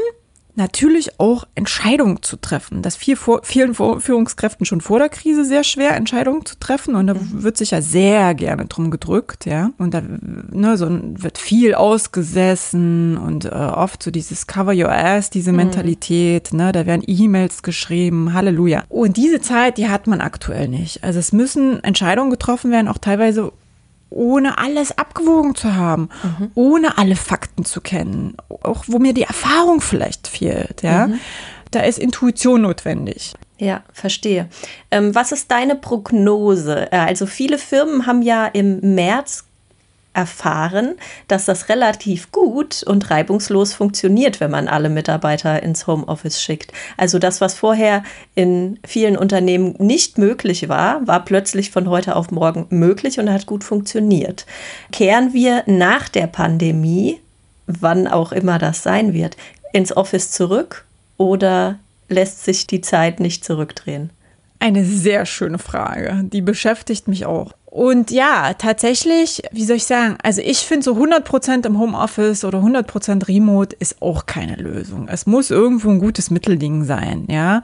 natürlich 0.56 1.20
auch 1.20 1.46
Entscheidungen 1.56 2.22
zu 2.22 2.38
treffen. 2.38 2.82
Das 2.82 2.96
fiel 2.96 3.16
vor, 3.16 3.42
vielen 3.44 3.74
Führungskräften 3.74 4.66
schon 4.66 4.82
vor 4.82 5.00
der 5.00 5.10
Krise 5.10 5.46
sehr 5.46 5.64
schwer, 5.64 5.96
Entscheidungen 5.96 6.46
zu 6.46 6.60
treffen. 6.60 6.96
Und 6.96 7.08
da 7.08 7.16
mhm. 7.16 7.44
wird 7.44 7.58
sich 7.58 7.72
ja 7.72 7.82
sehr 7.82 8.36
gerne 8.36 8.66
drum 8.66 8.92
gedrückt, 8.92 9.46
ja. 9.46 9.72
Und 9.78 9.94
da 9.94 10.02
ne, 10.02 10.78
so 10.78 10.88
wird 10.90 11.38
viel 11.38 11.74
ausgesessen 11.74 13.18
und 13.18 13.46
äh, 13.46 13.50
oft 13.50 14.04
so 14.04 14.12
dieses 14.12 14.46
Cover 14.48 14.74
Your 14.74 14.92
Ass, 14.92 15.30
diese 15.30 15.52
mhm. 15.52 15.58
Mentalität, 15.58 16.54
ne, 16.54 16.72
da 16.72 16.86
werden 16.86 17.04
E-Mails 17.06 17.64
geschrieben, 17.64 18.34
Halleluja. 18.34 18.84
Und 18.90 19.18
diese 19.18 19.42
Zeit, 19.42 19.78
die 19.78 19.90
hat 19.90 20.08
man 20.08 20.22
aktuell 20.22 20.68
nicht. 20.68 21.04
Also 21.04 21.20
es 21.20 21.32
müssen 21.32 21.84
Entscheidungen 21.84 22.30
getroffen 22.30 22.72
werden, 22.72 22.88
auch 22.88 23.00
teilweise 23.00 23.52
ohne 24.14 24.58
alles 24.58 24.98
abgewogen 24.98 25.56
zu 25.56 25.76
haben, 25.76 26.10
mhm. 26.24 26.52
ohne 26.56 26.98
alle 26.98 27.16
Fakten 27.16 27.66
zu 27.66 27.82
kennen, 27.82 28.36
auch 28.64 28.86
wo 28.88 29.00
mir 29.00 29.14
die 29.14 29.24
Erfahrung 29.24 29.82
vielleicht 29.82 30.28
fehlt, 30.28 30.84
ja. 30.84 31.08
Mhm. 31.08 31.20
Da 31.72 31.80
ist 31.82 31.98
Intuition 31.98 32.62
notwendig. 32.62 33.34
Ja, 33.58 33.82
verstehe. 33.92 34.48
Ähm, 34.92 35.16
was 35.16 35.32
ist 35.32 35.50
deine 35.50 35.76
Prognose? 35.76 36.92
Äh, 36.92 36.98
also 36.98 37.26
viele 37.26 37.58
Firmen 37.58 38.06
haben 38.06 38.22
ja 38.22 38.46
im 38.46 38.94
März 38.94 39.46
erfahren, 40.14 40.96
dass 41.28 41.46
das 41.46 41.70
relativ 41.70 42.32
gut 42.32 42.84
und 42.84 43.10
reibungslos 43.10 43.74
funktioniert, 43.74 44.40
wenn 44.40 44.52
man 44.52 44.68
alle 44.68 44.90
Mitarbeiter 44.90 45.64
ins 45.64 45.88
Homeoffice 45.88 46.42
schickt. 46.42 46.72
Also 46.98 47.20
das, 47.20 47.42
was 47.42 47.56
vorher 47.56 48.04
in 48.36 48.80
vielen 48.86 49.18
Unternehmen 49.18 49.76
nicht 49.80 50.18
möglich 50.18 50.70
war, 50.70 51.06
war 51.08 51.26
plötzlich 51.26 51.72
von 51.72 51.90
heute 51.90 52.16
auf 52.16 52.32
morgen 52.32 52.68
möglich 52.70 53.20
und 53.20 53.32
hat 53.32 53.46
gut 53.46 53.64
funktioniert. 53.64 54.46
Kehren 54.92 55.34
wir 55.34 55.64
nach 55.66 56.10
der 56.10 56.28
Pandemie, 56.28 57.20
wann 57.66 58.08
auch 58.08 58.32
immer 58.32 58.60
das 58.60 58.84
sein 58.84 59.14
wird, 59.14 59.36
ins 59.74 59.96
Office 59.96 60.32
zurück 60.32 60.86
oder 61.18 61.80
lässt 62.08 62.44
sich 62.46 62.68
die 62.68 62.82
Zeit 62.82 63.20
nicht 63.20 63.44
zurückdrehen? 63.44 64.12
Eine 64.60 64.86
sehr 64.86 65.26
schöne 65.26 65.60
Frage. 65.60 66.22
Die 66.24 66.42
beschäftigt 66.42 67.08
mich 67.08 67.26
auch. 67.26 67.52
Und 67.74 68.12
ja, 68.12 68.54
tatsächlich, 68.54 69.42
wie 69.52 69.66
soll 69.66 69.78
ich 69.78 69.86
sagen, 69.86 70.16
also 70.22 70.42
ich 70.46 70.60
finde 70.60 70.84
so 70.84 70.94
100% 70.94 71.66
im 71.66 71.80
Homeoffice 71.80 72.46
oder 72.46 72.60
100% 72.60 73.28
Remote 73.28 73.76
ist 73.80 74.00
auch 74.00 74.28
keine 74.28 74.58
Lösung. 74.58 75.08
Es 75.08 75.26
muss 75.26 75.50
irgendwo 75.50 75.90
ein 75.90 75.98
gutes 75.98 76.30
Mittelding 76.30 76.84
sein, 76.84 77.26
ja. 77.32 77.64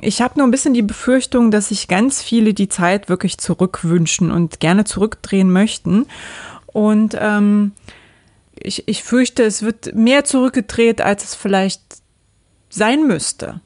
Ich 0.00 0.22
habe 0.22 0.38
nur 0.38 0.46
ein 0.46 0.52
bisschen 0.52 0.72
die 0.72 0.82
Befürchtung, 0.82 1.50
dass 1.50 1.70
sich 1.70 1.88
ganz 1.88 2.22
viele 2.22 2.54
die 2.54 2.68
Zeit 2.68 3.08
wirklich 3.08 3.38
zurückwünschen 3.38 4.30
und 4.30 4.60
gerne 4.60 4.84
zurückdrehen 4.84 5.50
möchten. 5.50 6.06
Und 6.66 7.16
ähm, 7.18 7.72
ich, 8.54 8.86
ich 8.86 9.02
fürchte, 9.02 9.42
es 9.42 9.62
wird 9.62 9.96
mehr 9.96 10.22
zurückgedreht, 10.22 11.00
als 11.00 11.24
es 11.24 11.34
vielleicht 11.34 11.82
sein 12.68 13.04
müsste. 13.04 13.60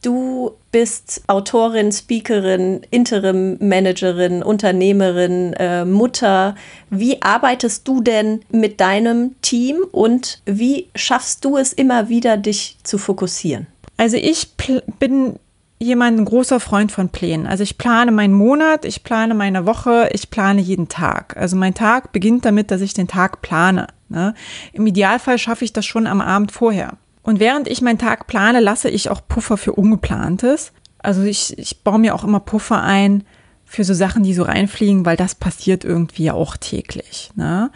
Du 0.00 0.52
bist 0.70 1.22
Autorin, 1.26 1.90
Speakerin, 1.90 2.82
Interim-Managerin, 2.90 4.44
Unternehmerin, 4.44 5.54
äh, 5.54 5.84
Mutter. 5.84 6.54
Wie 6.88 7.20
arbeitest 7.20 7.88
du 7.88 8.00
denn 8.00 8.42
mit 8.50 8.80
deinem 8.80 9.34
Team 9.42 9.78
und 9.90 10.40
wie 10.44 10.88
schaffst 10.94 11.44
du 11.44 11.56
es 11.56 11.72
immer 11.72 12.08
wieder, 12.08 12.36
dich 12.36 12.76
zu 12.84 12.96
fokussieren? 12.96 13.66
Also 13.96 14.16
ich 14.16 14.52
bin 15.00 15.34
jemand, 15.80 16.18
ein 16.18 16.24
großer 16.24 16.60
Freund 16.60 16.92
von 16.92 17.08
Plänen. 17.08 17.46
Also 17.46 17.64
ich 17.64 17.78
plane 17.78 18.12
meinen 18.12 18.34
Monat, 18.34 18.84
ich 18.84 19.02
plane 19.02 19.34
meine 19.34 19.66
Woche, 19.66 20.08
ich 20.12 20.30
plane 20.30 20.60
jeden 20.60 20.88
Tag. 20.88 21.36
Also 21.36 21.56
mein 21.56 21.74
Tag 21.74 22.12
beginnt 22.12 22.44
damit, 22.44 22.70
dass 22.70 22.80
ich 22.80 22.94
den 22.94 23.08
Tag 23.08 23.42
plane. 23.42 23.88
Ne? 24.08 24.34
Im 24.72 24.86
Idealfall 24.86 25.38
schaffe 25.38 25.64
ich 25.64 25.72
das 25.72 25.86
schon 25.86 26.06
am 26.06 26.20
Abend 26.20 26.52
vorher. 26.52 26.96
Und 27.28 27.40
während 27.40 27.68
ich 27.68 27.82
meinen 27.82 27.98
Tag 27.98 28.26
plane, 28.26 28.58
lasse 28.58 28.88
ich 28.88 29.10
auch 29.10 29.20
Puffer 29.28 29.58
für 29.58 29.74
Ungeplantes. 29.74 30.72
Also 30.96 31.24
ich, 31.24 31.58
ich 31.58 31.82
baue 31.82 31.98
mir 31.98 32.14
auch 32.14 32.24
immer 32.24 32.40
Puffer 32.40 32.82
ein 32.82 33.22
für 33.66 33.84
so 33.84 33.92
Sachen, 33.92 34.22
die 34.22 34.32
so 34.32 34.44
reinfliegen, 34.44 35.04
weil 35.04 35.18
das 35.18 35.34
passiert 35.34 35.84
irgendwie 35.84 36.30
auch 36.30 36.56
täglich. 36.56 37.30
Ne? 37.36 37.70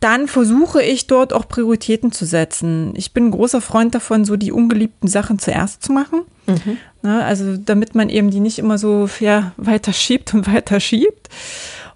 Dann 0.00 0.26
versuche 0.26 0.82
ich 0.82 1.06
dort 1.06 1.32
auch 1.32 1.46
Prioritäten 1.46 2.10
zu 2.10 2.26
setzen. 2.26 2.92
Ich 2.96 3.12
bin 3.12 3.26
ein 3.26 3.30
großer 3.30 3.60
Freund 3.60 3.94
davon, 3.94 4.24
so 4.24 4.34
die 4.34 4.50
ungeliebten 4.50 5.06
Sachen 5.06 5.38
zuerst 5.38 5.84
zu 5.84 5.92
machen. 5.92 6.22
Mhm. 6.48 6.78
Ne? 7.02 7.24
Also 7.24 7.56
damit 7.56 7.94
man 7.94 8.08
eben 8.08 8.32
die 8.32 8.40
nicht 8.40 8.58
immer 8.58 8.78
so 8.78 9.08
ja, 9.20 9.52
weiter 9.58 9.92
schiebt 9.92 10.34
und 10.34 10.52
weiter 10.52 10.80
schiebt. 10.80 11.28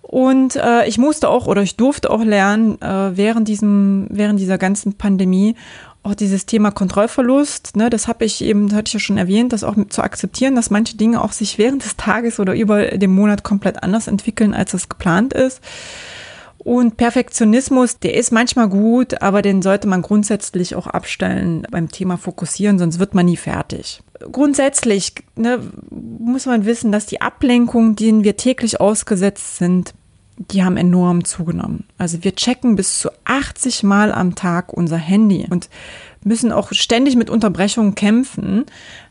Und 0.03 0.55
äh, 0.55 0.87
ich 0.87 0.99
musste 0.99 1.31
auch 1.31 1.49
oder 1.49 1.63
ich 1.63 1.75
durfte 1.75 2.13
auch 2.13 2.23
lernen, 2.23 2.81
äh, 2.81 3.17
während, 3.17 3.49
diesem, 3.49 4.07
während 4.09 4.39
dieser 4.39 4.57
ganzen 4.57 4.93
Pandemie 4.93 5.57
auch 6.07 6.15
dieses 6.15 6.47
Thema 6.47 6.71
Kontrollverlust, 6.71 7.77
ne, 7.77 7.91
das 7.91 8.09
habe 8.09 8.25
ich 8.25 8.43
eben, 8.43 8.69
das 8.69 8.77
hatte 8.79 8.89
ich 8.89 8.95
ja 8.95 9.01
schon 9.01 9.19
erwähnt, 9.19 9.53
das 9.53 9.65
auch 9.65 9.75
zu 9.89 10.03
akzeptieren, 10.03 10.55
dass 10.55 10.71
manche 10.71 10.97
Dinge 10.97 11.23
auch 11.23 11.33
sich 11.33 11.59
während 11.59 11.85
des 11.85 11.97
Tages 11.97 12.39
oder 12.41 12.55
über 12.55 12.87
den 12.93 13.11
Monat 13.15 13.43
komplett 13.43 13.83
anders 13.83 14.07
entwickeln, 14.07 14.55
als 14.55 14.73
es 14.73 14.89
geplant 14.89 15.35
ist. 15.35 15.61
Und 16.59 16.97
Perfektionismus, 16.97 17.99
der 18.01 18.15
ist 18.15 18.33
manchmal 18.33 18.69
gut, 18.69 19.23
aber 19.23 19.43
den 19.43 19.63
sollte 19.63 19.87
man 19.87 20.03
grundsätzlich 20.03 20.75
auch 20.75 20.87
abstellen 20.87 21.67
beim 21.71 21.91
Thema 21.91 22.17
Fokussieren, 22.17 22.79
sonst 22.79 22.99
wird 22.99 23.15
man 23.15 23.27
nie 23.27 23.37
fertig. 23.37 24.03
Grundsätzlich 24.33 25.13
ne, 25.37 25.61
muss 25.91 26.47
man 26.47 26.65
wissen, 26.65 26.91
dass 26.91 27.07
die 27.07 27.21
Ablenkungen, 27.21 27.95
denen 27.95 28.25
wir 28.25 28.37
täglich 28.37 28.81
ausgesetzt 28.81 29.59
sind, 29.59 29.95
die 30.39 30.63
haben 30.63 30.77
enorm 30.77 31.25
zugenommen. 31.25 31.85
Also 31.99 32.23
wir 32.23 32.35
checken 32.35 32.77
bis 32.77 33.01
zu 33.01 33.11
80 33.25 33.83
Mal 33.83 34.13
am 34.13 34.35
Tag 34.35 34.73
unser 34.73 34.99
Handy 34.99 35.47
und 35.49 35.69
müssen 36.25 36.53
auch 36.53 36.73
ständig 36.73 37.17
mit 37.17 37.31
Unterbrechungen 37.31 37.95
kämpfen. 37.95 38.65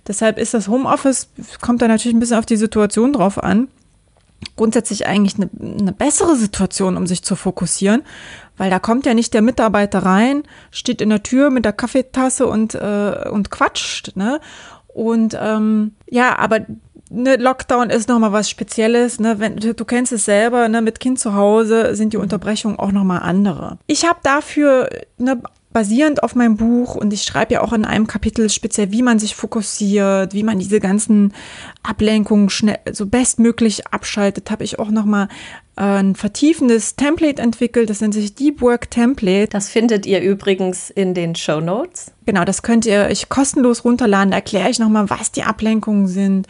Deshalb 0.08 0.38
ist 0.38 0.54
das 0.54 0.68
Homeoffice, 0.68 1.30
kommt 1.62 1.82
da 1.82 1.88
natürlich 1.88 2.16
ein 2.16 2.20
bisschen 2.20 2.38
auf 2.38 2.46
die 2.46 2.58
Situation 2.58 3.14
drauf 3.14 3.42
an 3.42 3.68
grundsätzlich 4.56 5.08
eigentlich 5.08 5.36
eine, 5.36 5.50
eine 5.60 5.92
bessere 5.92 6.36
Situation, 6.36 6.98
um 6.98 7.08
sich 7.08 7.24
zu 7.24 7.36
fokussieren, 7.36 8.04
weil 8.58 8.70
da 8.70 8.80
kommt 8.80 9.06
ja 9.06 9.14
nicht 9.14 9.34
der 9.34 9.42
Mitarbeiter 9.42 10.00
rein, 10.00 10.44
steht 10.72 11.02
in 11.02 11.10
der 11.10 11.24
Tür 11.24 11.50
mit 11.50 11.66
der 11.66 11.74
Kaffeetasse 11.74 12.48
und, 12.48 12.76
äh, 12.76 13.30
und 13.30 13.52
quatscht. 13.52 14.16
Ne? 14.16 14.40
Und 14.88 15.38
ähm, 15.40 15.94
ja, 16.10 16.38
aber 16.38 16.62
ne, 17.16 17.38
Lockdown 17.38 17.90
ist 17.90 18.10
nochmal 18.10 18.32
was 18.32 18.50
Spezielles. 18.50 19.20
Ne? 19.20 19.40
Wenn, 19.40 19.58
du, 19.58 19.74
du 19.74 19.86
kennst 19.86 20.12
es 20.12 20.26
selber, 20.26 20.68
ne? 20.68 20.82
mit 20.82 21.00
Kind 21.00 21.20
zu 21.20 21.34
Hause 21.34 21.96
sind 21.96 22.14
die 22.14 22.18
Unterbrechungen 22.18 22.78
auch 22.78 22.92
nochmal 22.92 23.22
andere. 23.22 23.78
Ich 23.88 24.06
habe 24.06 24.20
dafür 24.24 24.90
ne, 25.18 25.42
basierend 25.76 26.24
auf 26.24 26.36
meinem 26.36 26.56
Buch 26.56 26.96
und 26.96 27.12
ich 27.12 27.24
schreibe 27.24 27.56
ja 27.56 27.62
auch 27.62 27.74
in 27.74 27.84
einem 27.84 28.08
Kapitel 28.08 28.50
speziell, 28.50 28.94
wie 28.94 29.02
man 29.02 29.20
sich 29.20 29.36
fokussiert, 29.36 30.34
wie 30.34 30.44
man 30.44 30.58
diese 30.58 30.80
ganzen 30.80 31.34
Ablenkungen 31.84 32.50
schnell, 32.50 32.80
so 32.94 33.08
bestmöglich 33.08 33.86
abschaltet, 33.88 34.50
habe 34.52 34.64
ich 34.64 34.80
auch 34.80 34.90
nochmal 34.90 35.28
äh, 35.76 35.82
ein 35.82 36.16
vertiefendes 36.16 36.96
Template 36.96 37.42
entwickelt. 37.42 37.90
Das 37.90 38.00
nennt 38.00 38.14
sich 38.14 38.36
Deep 38.36 38.62
Work 38.62 38.90
Template. 38.90 39.50
Das 39.50 39.68
findet 39.68 40.06
ihr 40.06 40.22
übrigens 40.22 40.92
in 40.92 41.14
den 41.14 41.36
Show 41.36 41.60
Notes. 41.60 42.14
Genau, 42.26 42.46
das 42.46 42.64
könnt 42.64 42.86
ihr 42.86 43.08
euch 43.10 43.28
kostenlos 43.28 43.84
runterladen. 43.84 44.32
Da 44.32 44.38
erkläre 44.38 44.70
ich 44.70 44.80
nochmal, 44.80 45.10
was 45.10 45.34
die 45.34 45.44
Ablenkungen 45.44 46.08
sind. 46.08 46.48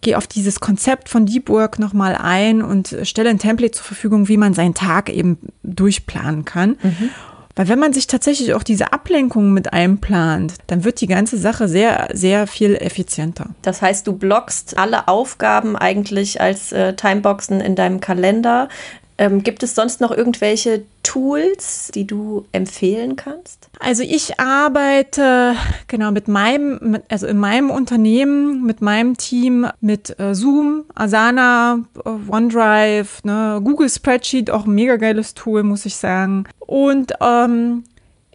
Gehe 0.00 0.18
auf 0.18 0.26
dieses 0.26 0.58
Konzept 0.58 1.08
von 1.08 1.26
Deep 1.26 1.48
Work 1.48 1.78
nochmal 1.78 2.16
ein 2.20 2.60
und 2.60 2.96
stelle 3.04 3.30
ein 3.30 3.38
Template 3.38 3.70
zur 3.70 3.84
Verfügung, 3.84 4.26
wie 4.26 4.36
man 4.36 4.52
seinen 4.52 4.74
Tag 4.74 5.10
eben 5.10 5.38
durchplanen 5.62 6.44
kann. 6.44 6.70
Mhm. 6.82 7.10
Weil 7.56 7.68
wenn 7.68 7.78
man 7.78 7.92
sich 7.92 8.06
tatsächlich 8.06 8.54
auch 8.54 8.64
diese 8.64 8.92
Ablenkungen 8.92 9.52
mit 9.52 9.72
einplant, 9.72 10.54
dann 10.66 10.84
wird 10.84 11.00
die 11.00 11.06
ganze 11.06 11.38
Sache 11.38 11.68
sehr, 11.68 12.08
sehr 12.12 12.46
viel 12.46 12.74
effizienter. 12.74 13.50
Das 13.62 13.80
heißt, 13.80 14.06
du 14.06 14.14
blockst 14.14 14.76
alle 14.76 15.06
Aufgaben 15.06 15.76
eigentlich 15.76 16.40
als 16.40 16.72
äh, 16.72 16.94
Timeboxen 16.94 17.60
in 17.60 17.76
deinem 17.76 18.00
Kalender. 18.00 18.68
Ähm, 19.16 19.42
gibt 19.44 19.62
es 19.62 19.74
sonst 19.74 20.00
noch 20.00 20.10
irgendwelche 20.10 20.82
Tools, 21.04 21.90
die 21.94 22.06
du 22.06 22.46
empfehlen 22.50 23.14
kannst? 23.14 23.68
Also 23.78 24.02
ich 24.02 24.40
arbeite 24.40 25.54
genau 25.86 26.10
mit 26.10 26.26
meinem, 26.26 26.98
also 27.08 27.26
in 27.26 27.38
meinem 27.38 27.70
Unternehmen, 27.70 28.64
mit 28.64 28.80
meinem 28.80 29.16
Team, 29.16 29.68
mit 29.80 30.18
äh, 30.18 30.34
Zoom, 30.34 30.84
Asana, 30.94 31.78
äh, 32.04 32.08
OneDrive, 32.28 33.22
ne, 33.22 33.60
Google 33.62 33.88
Spreadsheet, 33.88 34.50
auch 34.50 34.66
ein 34.66 34.74
mega 34.74 34.96
geiles 34.96 35.34
Tool, 35.34 35.62
muss 35.62 35.86
ich 35.86 35.94
sagen. 35.94 36.44
Und 36.58 37.12
ähm, 37.20 37.84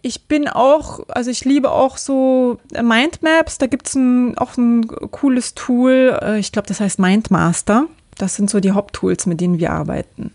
ich 0.02 0.26
bin 0.28 0.48
auch, 0.48 1.00
also 1.08 1.30
ich 1.30 1.44
liebe 1.44 1.70
auch 1.70 1.98
so 1.98 2.58
Mindmaps. 2.72 3.58
Da 3.58 3.66
gibt 3.66 3.88
es 3.88 3.96
auch 4.38 4.56
ein 4.56 4.86
cooles 5.10 5.54
Tool. 5.54 6.18
Äh, 6.22 6.38
ich 6.38 6.52
glaube, 6.52 6.68
das 6.68 6.80
heißt 6.80 6.98
Mindmaster. 6.98 7.86
Das 8.16 8.36
sind 8.36 8.48
so 8.48 8.60
die 8.60 8.72
Haupttools, 8.72 9.26
mit 9.26 9.40
denen 9.40 9.58
wir 9.58 9.72
arbeiten. 9.72 10.32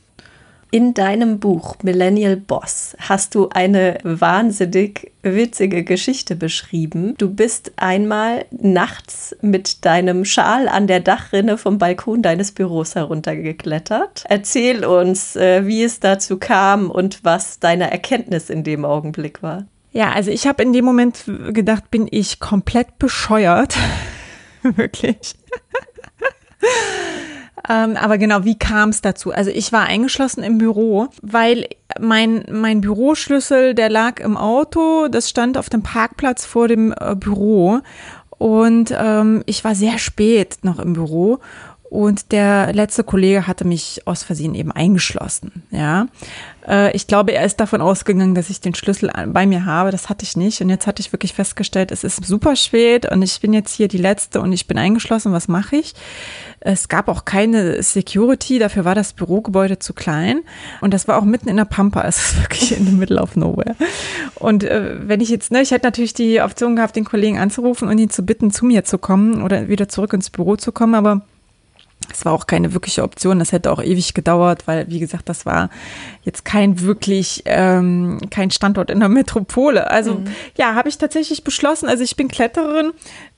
In 0.76 0.94
deinem 0.94 1.40
Buch 1.40 1.78
Millennial 1.84 2.36
Boss 2.36 2.98
hast 3.00 3.34
du 3.34 3.48
eine 3.48 3.98
wahnsinnig 4.04 5.14
witzige 5.22 5.86
Geschichte 5.86 6.36
beschrieben. 6.36 7.16
Du 7.18 7.34
bist 7.34 7.72
einmal 7.78 8.44
nachts 8.52 9.34
mit 9.40 9.86
deinem 9.86 10.26
Schal 10.26 10.68
an 10.68 10.88
der 10.88 11.00
Dachrinne 11.00 11.58
vom 11.58 11.78
Balkon 11.78 12.22
deines 12.22 12.52
Büros 12.52 12.96
heruntergeklettert. 12.96 14.26
Erzähl 14.28 14.84
uns, 14.84 15.38
äh, 15.38 15.66
wie 15.66 15.82
es 15.82 16.02
dazu 16.02 16.40
kam 16.40 16.92
und 16.92 17.24
was 17.24 17.62
deine 17.62 17.90
Erkenntnis 17.90 18.50
in 18.50 18.66
dem 18.66 18.84
Augenblick 18.84 19.42
war. 19.42 19.68
Ja, 19.94 20.12
also 20.12 20.30
ich 20.30 20.46
habe 20.46 20.62
in 20.62 20.74
dem 20.74 20.84
Moment 20.84 21.24
gedacht, 21.54 21.90
bin 21.90 22.06
ich 22.12 22.42
komplett 22.42 23.00
bescheuert. 23.00 23.78
Wirklich. 24.62 25.36
Ähm, 27.68 27.98
aber 27.98 28.18
genau, 28.18 28.44
wie 28.44 28.58
kam 28.58 28.90
es 28.90 29.02
dazu? 29.02 29.32
Also 29.32 29.50
ich 29.50 29.72
war 29.72 29.86
eingeschlossen 29.86 30.44
im 30.44 30.58
Büro, 30.58 31.08
weil 31.22 31.68
mein, 32.00 32.46
mein 32.52 32.82
Büroschlüssel, 32.82 33.74
der 33.74 33.90
lag 33.90 34.20
im 34.20 34.38
Auto, 34.38 35.08
das 35.08 35.30
stand 35.30 35.58
auf 35.58 35.70
dem 35.70 35.82
Parkplatz 35.82 36.46
vor 36.46 36.68
dem 36.68 36.94
äh, 37.00 37.16
Büro. 37.16 37.82
Und 38.38 38.94
ähm, 38.98 39.44
ich 39.46 39.64
war 39.64 39.76
sehr 39.76 39.98
spät 39.98 40.58
noch 40.64 40.80
im 40.80 40.94
Büro 40.94 41.40
und 41.90 42.32
der 42.32 42.74
letzte 42.74 43.04
Kollege 43.04 43.48
hatte 43.48 43.66
mich 43.66 44.02
aus 44.06 44.24
Versehen 44.24 44.56
eben 44.56 44.72
eingeschlossen. 44.72 45.64
Ja, 45.70 46.08
äh, 46.68 46.96
ich 46.96 47.08
glaube, 47.08 47.34
er 47.34 47.46
ist 47.46 47.60
davon 47.60 47.82
ausgegangen, 47.82 48.36
dass 48.36 48.50
ich 48.50 48.60
den 48.60 48.74
Schlüssel 48.74 49.12
bei 49.28 49.46
mir 49.46 49.66
habe. 49.66 49.92
Das 49.92 50.10
hatte 50.10 50.24
ich 50.24 50.36
nicht. 50.36 50.62
Und 50.62 50.70
jetzt 50.70 50.88
hatte 50.88 51.02
ich 51.02 51.14
wirklich 51.14 51.34
festgestellt, 51.34 51.92
es 51.92 52.04
ist 52.04 52.26
super 52.26 52.56
spät 52.56 53.10
und 53.12 53.22
ich 53.22 53.40
bin 53.40 53.54
jetzt 53.54 53.76
hier 53.76 53.88
die 53.88 53.98
letzte 53.98 54.42
und 54.42 54.52
ich 54.52 54.68
bin 54.68 54.78
eingeschlossen. 54.78 55.32
Was 55.32 55.48
mache 55.48 55.78
ich? 55.78 55.94
Es 56.60 56.90
gab 56.90 57.08
auch 57.08 57.26
keine 57.26 57.82
Security. 57.84 58.58
Dafür 58.58 58.84
war 58.84 58.96
das 58.96 59.14
Bürogebäude 59.14 59.78
zu 59.78 59.94
klein. 59.94 60.42
Und 60.82 60.94
das 60.94 61.08
war 61.08 61.18
auch 61.18 61.26
mitten 61.26 61.50
in 61.50 61.58
der 61.58 61.66
Pampa. 61.66 62.04
Es 62.04 62.18
ist 62.18 62.42
wirklich 62.42 62.76
in 62.76 62.86
the 62.88 62.94
middle 62.94 63.22
of 63.22 63.36
nowhere. 63.36 63.76
Und 64.36 64.64
äh, 64.64 65.08
wenn 65.08 65.22
ich 65.22 65.30
jetzt, 65.30 65.52
ne, 65.52 65.62
ich 65.62 65.72
hätte 65.72 65.86
natürlich 65.86 66.14
die 66.14 66.42
Option 66.42 66.76
gehabt, 66.76 66.96
den 66.96 67.06
Kollegen 67.06 67.38
anzurufen 67.38 67.88
und 67.88 67.98
ihn 68.00 68.10
zu 68.10 68.24
bitten, 68.26 68.52
zu 68.52 68.66
mir 68.66 68.84
zu 68.84 68.98
kommen 68.98 69.44
oder 69.44 69.68
wieder 69.68 69.88
zurück 69.88 70.14
ins 70.14 70.32
Büro 70.32 70.56
zu 70.56 70.72
kommen. 70.72 70.96
Aber 70.96 71.22
es 72.12 72.26
war 72.26 72.34
auch 72.34 72.48
keine 72.48 72.74
wirkliche 72.74 73.04
Option. 73.04 73.40
Das 73.40 73.52
hätte 73.52 73.72
auch 73.72 73.82
ewig 73.82 74.14
gedauert, 74.14 74.68
weil, 74.68 74.88
wie 74.90 75.00
gesagt, 75.00 75.30
das 75.30 75.46
war 75.46 75.70
jetzt 76.24 76.46
kein 76.46 76.82
wirklich, 76.82 77.44
ähm, 77.46 78.20
kein 78.30 78.52
Standort 78.52 78.90
in 78.90 79.00
der 79.00 79.10
Metropole. 79.10 79.90
Also 79.90 80.16
mhm. 80.16 80.26
ja, 80.58 80.76
habe 80.76 80.90
ich 80.90 80.98
tatsächlich 80.98 81.44
beschlossen, 81.44 81.88
also 81.88 82.04
ich 82.04 82.16
bin 82.16 82.28
Kletterin 82.28 82.92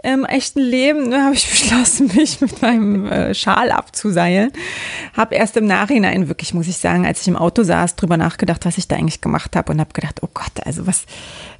im 0.03 0.25
echten 0.25 0.59
Leben, 0.59 1.09
ne, 1.09 1.23
habe 1.23 1.35
ich 1.35 1.47
beschlossen, 1.49 2.11
mich 2.15 2.39
mit 2.41 2.61
meinem 2.61 3.07
äh, 3.07 3.33
Schal 3.33 3.71
abzuseilen. 3.71 4.51
Habe 5.13 5.35
erst 5.35 5.57
im 5.57 5.65
Nachhinein 5.65 6.27
wirklich, 6.27 6.53
muss 6.53 6.67
ich 6.67 6.77
sagen, 6.77 7.05
als 7.05 7.21
ich 7.21 7.27
im 7.27 7.35
Auto 7.35 7.63
saß, 7.63 7.95
drüber 7.95 8.17
nachgedacht, 8.17 8.65
was 8.65 8.77
ich 8.77 8.87
da 8.87 8.95
eigentlich 8.95 9.21
gemacht 9.21 9.55
habe 9.55 9.71
und 9.71 9.79
habe 9.79 9.93
gedacht, 9.93 10.19
oh 10.21 10.29
Gott, 10.33 10.65
also 10.65 10.87
was 10.87 11.05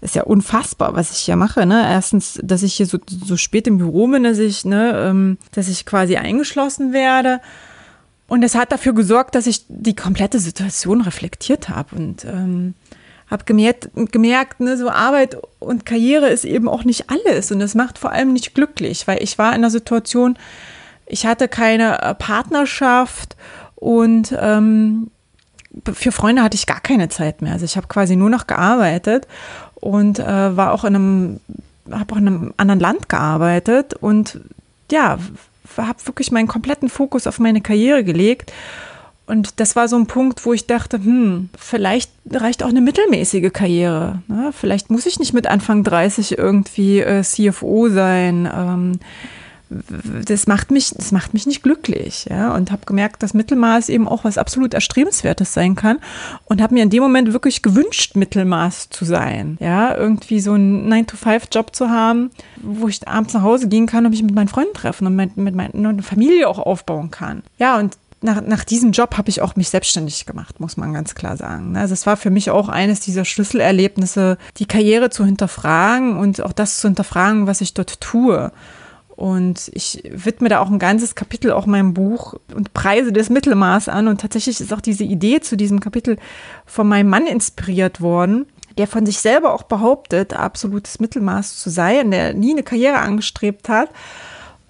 ist 0.02 0.16
ja 0.16 0.24
unfassbar, 0.24 0.96
was 0.96 1.12
ich 1.12 1.18
hier 1.20 1.36
mache. 1.36 1.66
Ne? 1.66 1.86
Erstens, 1.90 2.40
dass 2.44 2.64
ich 2.64 2.76
hier 2.76 2.86
so, 2.86 3.00
so 3.08 3.36
spät 3.38 3.68
im 3.68 3.80
Büro 3.80 4.08
bin, 4.08 4.24
dass 4.24 4.38
ich, 4.38 4.66
ne, 4.66 4.94
ähm, 4.96 5.38
dass 5.52 5.68
ich 5.68 5.86
quasi 5.86 6.18
eingeschlossen 6.18 6.94
werde. 6.98 7.40
Und 8.28 8.44
es 8.44 8.56
hat 8.56 8.72
dafür 8.72 8.94
gesorgt, 8.94 9.36
dass 9.36 9.48
ich 9.48 9.64
die 9.70 9.96
komplette 9.96 10.40
Situation 10.40 11.02
reflektiert 11.02 11.70
habe 11.70 11.96
und 11.96 12.26
ähm, 12.26 12.74
habe 13.30 13.44
gemerkt, 13.46 13.90
gemerkt 14.12 14.60
ne, 14.60 14.78
so 14.78 14.90
Arbeit 14.90 15.38
und 15.60 15.86
Karriere 15.86 16.30
ist 16.30 16.46
eben 16.46 16.68
auch 16.68 16.84
nicht 16.84 17.10
alles 17.10 17.52
und 17.52 17.60
das 17.60 17.76
macht 17.76 17.98
vor 17.98 18.12
allem 18.12 18.34
nicht 18.34 18.54
glücklich, 18.54 19.08
weil 19.08 19.22
ich 19.22 19.38
war 19.38 19.50
in 19.50 19.56
einer 19.56 19.70
Situation, 19.70 20.38
ich 21.06 21.26
hatte 21.26 21.48
keine 21.48 22.02
äh, 22.02 22.16
Partnerschaft 22.16 23.36
und 23.76 24.36
ähm, 24.38 25.12
für 25.94 26.12
Freunde 26.12 26.42
hatte 26.42 26.56
ich 26.56 26.66
gar 26.66 26.80
keine 26.80 27.10
Zeit 27.10 27.42
mehr. 27.42 27.54
Also 27.54 27.66
ich 27.66 27.78
habe 27.78 27.88
quasi 27.88 28.16
nur 28.16 28.30
noch 28.30 28.48
gearbeitet 28.48 29.28
und 29.76 30.20
äh, 30.20 30.58
war 30.58 30.74
auch 30.74 30.84
in 30.84 30.96
einem, 30.96 31.40
habe 31.92 32.14
auch 32.14 32.18
in 32.18 32.28
einem 32.28 32.54
anderen 32.58 32.80
Land 32.80 33.10
gearbeitet 33.10 33.94
und 33.94 34.40
ja, 34.92 35.18
habe 35.76 36.06
wirklich 36.06 36.32
meinen 36.32 36.48
kompletten 36.48 36.90
Fokus 36.90 37.28
auf 37.28 37.40
meine 37.40 37.62
Karriere 37.62 38.04
gelegt. 38.04 38.54
Und 39.26 39.60
das 39.60 39.76
war 39.76 39.90
so 39.90 39.98
ein 39.98 40.08
Punkt, 40.08 40.46
wo 40.46 40.54
ich 40.54 40.68
dachte, 40.68 40.98
hm, 40.98 41.50
vielleicht 41.58 42.12
reicht 42.32 42.64
auch 42.64 42.70
eine 42.70 42.80
mittelmäßige 42.80 43.52
Karriere. 43.52 44.22
Ne? 44.28 44.52
Vielleicht 44.54 44.90
muss 44.90 45.06
ich 45.06 45.20
nicht 45.20 45.34
mit 45.34 45.48
Anfang 45.48 45.84
30 45.84 46.38
irgendwie 46.38 47.02
äh, 47.02 47.24
CFO 47.24 47.90
sein. 47.90 48.50
Ähm, 48.52 49.00
das 49.70 50.48
macht 50.48 50.72
mich, 50.72 50.92
das 50.92 51.12
macht 51.12 51.34
mich 51.34 51.46
nicht 51.46 51.64
glücklich, 51.64 52.28
ja. 52.30 52.54
Und 52.54 52.72
habe 52.72 52.86
gemerkt, 52.86 53.22
dass 53.24 53.34
Mittelmaß 53.34 53.90
eben 53.90 54.08
auch 54.08 54.24
was 54.24 54.38
absolut 54.38 54.74
erstrebenswertes 54.74 55.54
sein 55.54 55.76
kann. 55.76 56.00
Und 56.46 56.62
habe 56.62 56.74
mir 56.74 56.84
in 56.84 56.90
dem 56.90 57.04
Moment 57.04 57.34
wirklich 57.34 57.62
gewünscht, 57.62 58.16
Mittelmaß 58.16 58.90
zu 58.90 59.06
sein, 59.06 59.58
ja. 59.60 59.96
Irgendwie 59.96 60.40
so 60.40 60.54
einen 60.54 60.92
9-to-5-Job 60.92 61.76
zu 61.76 61.90
haben, 61.90 62.32
wo 62.62 62.88
ich 62.88 63.08
abends 63.08 63.34
nach 63.34 63.42
Hause 63.42 63.68
gehen 63.68 63.88
kann 63.88 64.06
und 64.06 64.12
mich 64.12 64.24
mit 64.24 64.36
meinen 64.36 64.48
Freunden 64.48 64.74
treffen 64.74 65.08
und 65.08 65.16
mit, 65.16 65.38
mit 65.38 65.56
meiner 65.56 66.04
Familie 66.04 66.48
auch 66.48 66.60
aufbauen 66.60 67.12
kann. 67.12 67.44
Ja, 67.58 67.78
und 67.78 67.98
nach, 68.22 68.42
nach 68.42 68.64
diesem 68.64 68.92
Job 68.92 69.18
habe 69.18 69.30
ich 69.30 69.42
auch 69.42 69.56
mich 69.56 69.70
selbstständig 69.70 70.26
gemacht, 70.26 70.60
muss 70.60 70.78
man 70.78 70.94
ganz 70.94 71.14
klar 71.14 71.38
sagen. 71.38 71.74
Ne? 71.74 71.82
Also 71.82 71.94
es 71.94 72.06
war 72.06 72.18
für 72.18 72.30
mich 72.30 72.50
auch 72.50 72.70
eines 72.70 73.00
dieser 73.00 73.26
Schlüsselerlebnisse, 73.26 74.38
die 74.58 74.66
Karriere 74.66 75.10
zu 75.10 75.26
hinterfragen 75.26 76.18
und 76.18 76.42
auch 76.42 76.54
das 76.54 76.80
zu 76.80 76.88
hinterfragen, 76.88 77.48
was 77.48 77.62
ich 77.62 77.74
dort 77.74 78.02
tue. 78.02 78.52
Und 79.18 79.72
ich 79.74 80.04
widme 80.12 80.48
da 80.48 80.60
auch 80.60 80.70
ein 80.70 80.78
ganzes 80.78 81.16
Kapitel 81.16 81.52
auch 81.52 81.66
meinem 81.66 81.96
Buch 81.96 82.36
und 82.54 82.74
preise 82.74 83.12
das 83.12 83.32
Mittelmaß 83.32 83.90
an. 83.90 84.08
Und 84.08 84.22
tatsächlich 84.22 84.62
ist 84.62 84.72
auch 84.72 84.80
diese 84.80 85.04
Idee 85.04 85.42
zu 85.42 85.58
diesem 85.58 85.80
Kapitel 85.80 86.18
von 86.68 86.88
meinem 86.88 87.10
Mann 87.10 87.26
inspiriert 87.26 88.00
worden, 88.00 88.46
der 88.78 88.86
von 88.86 89.08
sich 89.08 89.18
selber 89.18 89.56
auch 89.56 89.64
behauptet, 89.64 90.34
absolutes 90.34 91.00
Mittelmaß 91.00 91.58
zu 91.58 91.72
sein, 91.72 92.12
der 92.12 92.36
nie 92.36 92.52
eine 92.52 92.62
Karriere 92.62 93.00
angestrebt 93.00 93.70
hat 93.70 93.90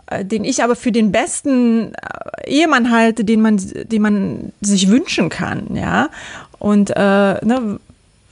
äh, 0.05 0.23
den 0.23 0.45
ich 0.45 0.63
aber 0.63 0.77
für 0.77 0.93
den 0.93 1.11
besten 1.11 1.93
äh, 1.93 2.49
Ehemann 2.49 2.89
halte, 2.89 3.25
den 3.25 3.41
man, 3.41 3.57
den 3.57 4.01
man 4.01 4.53
sich 4.61 4.87
wünschen 4.87 5.27
kann, 5.27 5.75
ja. 5.75 6.07
Und 6.57 6.91
äh, 6.91 7.45
ne, 7.45 7.81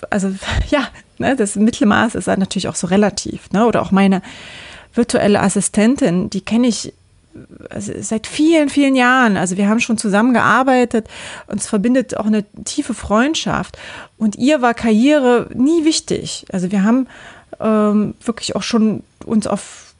also 0.09 0.33
ja, 0.69 0.87
ne, 1.17 1.35
das 1.35 1.57
Mittelmaß 1.57 2.15
ist 2.15 2.27
natürlich 2.27 2.69
auch 2.69 2.75
so 2.75 2.87
relativ, 2.87 3.51
ne? 3.51 3.65
Oder 3.65 3.81
auch 3.81 3.91
meine 3.91 4.21
virtuelle 4.95 5.41
Assistentin, 5.41 6.29
die 6.29 6.41
kenne 6.41 6.67
ich 6.67 6.93
also 7.69 7.91
seit 7.99 8.27
vielen, 8.27 8.69
vielen 8.69 8.95
Jahren. 8.95 9.37
Also 9.37 9.57
wir 9.57 9.67
haben 9.67 9.79
schon 9.79 9.97
zusammengearbeitet, 9.97 11.07
uns 11.47 11.67
verbindet 11.67 12.17
auch 12.17 12.25
eine 12.25 12.45
tiefe 12.63 12.93
Freundschaft. 12.93 13.77
Und 14.17 14.37
ihr 14.37 14.61
war 14.61 14.73
Karriere 14.73 15.49
nie 15.53 15.83
wichtig. 15.83 16.45
Also 16.51 16.71
wir 16.71 16.83
haben 16.83 17.07
ähm, 17.59 18.13
wirklich 18.23 18.55
auch 18.55 18.63
schon 18.63 19.03
uns 19.25 19.47
auf 19.47 19.93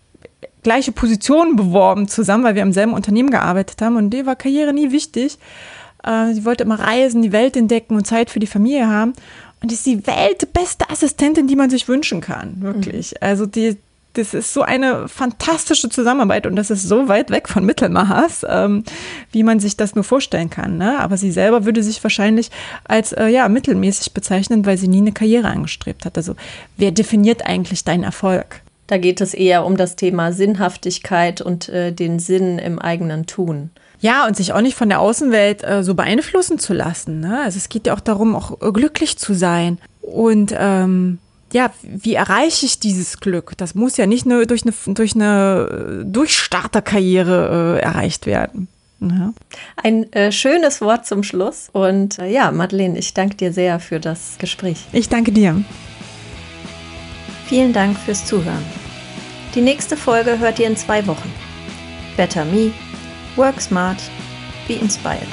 gleiche 0.63 0.91
Positionen 0.91 1.55
beworben 1.55 2.08
zusammen, 2.08 2.43
weil 2.43 2.55
wir 2.55 2.62
im 2.62 2.73
selben 2.73 2.93
Unternehmen 2.93 3.29
gearbeitet 3.29 3.81
haben. 3.81 3.97
Und 3.97 4.13
ihr 4.13 4.25
war 4.25 4.36
Karriere 4.36 4.73
nie 4.73 4.91
wichtig. 4.91 5.38
Äh, 6.03 6.34
sie 6.34 6.45
wollte 6.45 6.63
immer 6.63 6.79
reisen, 6.79 7.21
die 7.21 7.31
Welt 7.31 7.58
entdecken 7.58 7.95
und 7.95 8.08
Zeit 8.08 8.29
für 8.29 8.39
die 8.39 8.47
Familie 8.47 8.88
haben. 8.88 9.13
Und 9.62 9.71
ist 9.71 9.86
die 9.86 10.05
weltbeste 10.05 10.89
Assistentin, 10.89 11.47
die 11.47 11.55
man 11.55 11.69
sich 11.69 11.88
wünschen 11.88 12.21
kann, 12.21 12.62
wirklich. 12.62 13.12
Mhm. 13.12 13.17
Also 13.21 13.45
die, 13.45 13.77
das 14.15 14.34
ist 14.34 14.54
so 14.54 14.62
eine 14.62 15.08
fantastische 15.08 15.89
Zusammenarbeit 15.89 16.47
und 16.47 16.56
das 16.56 16.71
ist 16.71 16.84
so 16.84 17.08
weit 17.08 17.30
weg 17.30 17.47
von 17.47 17.65
Mittelmaß, 17.65 18.45
ähm, 18.49 18.84
wie 19.32 19.43
man 19.43 19.60
sich 19.60 19.78
das 19.78 19.95
nur 19.95 20.04
vorstellen 20.04 20.49
kann. 20.49 20.78
Ne? 20.78 20.99
Aber 20.99 21.17
sie 21.17 21.32
selber 21.32 21.65
würde 21.65 21.84
sich 21.84 22.04
wahrscheinlich 22.04 22.49
als 22.86 23.12
äh, 23.13 23.28
ja, 23.28 23.47
mittelmäßig 23.49 24.13
bezeichnen, 24.13 24.65
weil 24.65 24.78
sie 24.78 24.88
nie 24.88 24.99
eine 24.99 25.12
Karriere 25.12 25.47
angestrebt 25.47 26.06
hat. 26.06 26.17
Also 26.17 26.36
wer 26.78 26.91
definiert 26.91 27.45
eigentlich 27.45 27.84
deinen 27.84 28.04
Erfolg? 28.04 28.62
Da 28.88 28.97
geht 28.97 29.19
es 29.21 29.34
eher 29.34 29.65
um 29.65 29.78
das 29.78 29.95
Thema 29.95 30.32
Sinnhaftigkeit 30.32 31.41
und 31.41 31.69
äh, 31.69 31.91
den 31.91 32.19
Sinn 32.19 32.60
im 32.60 32.80
eigenen 32.80 33.25
Tun. 33.25 33.71
Ja, 33.99 34.28
und 34.28 34.36
sich 34.36 34.54
auch 34.54 34.62
nicht 34.62 34.78
von 34.78 34.89
der 34.89 34.99
Außenwelt 34.99 35.63
äh, 35.63 35.84
so 35.84 35.95
beeinflussen 35.95 36.60
zu 36.60 36.73
lassen. 36.73 37.19
Ne? 37.21 37.41
Also 37.43 37.58
es 37.58 37.69
geht 37.69 37.88
ja 37.88 37.95
auch 37.95 37.99
darum, 37.99 38.36
auch 38.36 38.62
äh, 38.62 38.71
glücklich 38.71 39.17
zu 39.17 39.34
sein. 39.34 39.80
Und 40.01 40.54
ähm, 40.58 41.17
ja, 41.56 41.72
wie 41.84 42.15
erreiche 42.15 42.65
ich 42.65 42.80
dieses 42.80 43.22
Glück? 43.22 43.54
Das 43.56 43.76
muss 43.76 43.96
ja 43.96 44.06
nicht 44.06 44.26
nur 44.26 44.46
durch 44.46 44.63
eine, 44.63 44.74
durch 44.94 45.15
eine 45.15 46.04
Durchstarterkarriere 46.06 47.80
äh, 47.80 47.82
erreicht 47.82 48.26
werden. 48.26 48.68
Ja. 49.00 49.34
Ein 49.82 50.12
äh, 50.12 50.34
schönes 50.34 50.82
Wort 50.82 51.06
zum 51.06 51.24
Schluss. 51.24 51.70
Und 51.72 52.20
äh, 52.20 52.28
ja, 52.28 52.52
Madeleine, 52.52 53.00
ich 53.00 53.13
danke 53.13 53.38
dir 53.38 53.54
sehr 53.54 53.80
für 53.80 54.02
das 54.02 54.36
Gespräch. 54.38 54.84
Ich 54.91 55.08
danke 55.08 55.32
dir. 55.32 55.63
Vielen 57.48 57.72
Dank 57.72 57.98
fürs 58.00 58.26
Zuhören. 58.26 58.65
Die 59.54 59.62
nächste 59.62 59.96
Folge 59.96 60.38
hört 60.38 60.60
ihr 60.60 60.68
in 60.68 60.76
zwei 60.76 61.08
Wochen. 61.08 61.32
Better 62.18 62.44
Me, 62.44 62.74
Work 63.38 63.62
Smart, 63.62 64.02
Be 64.68 64.74
Inspired. 64.74 65.30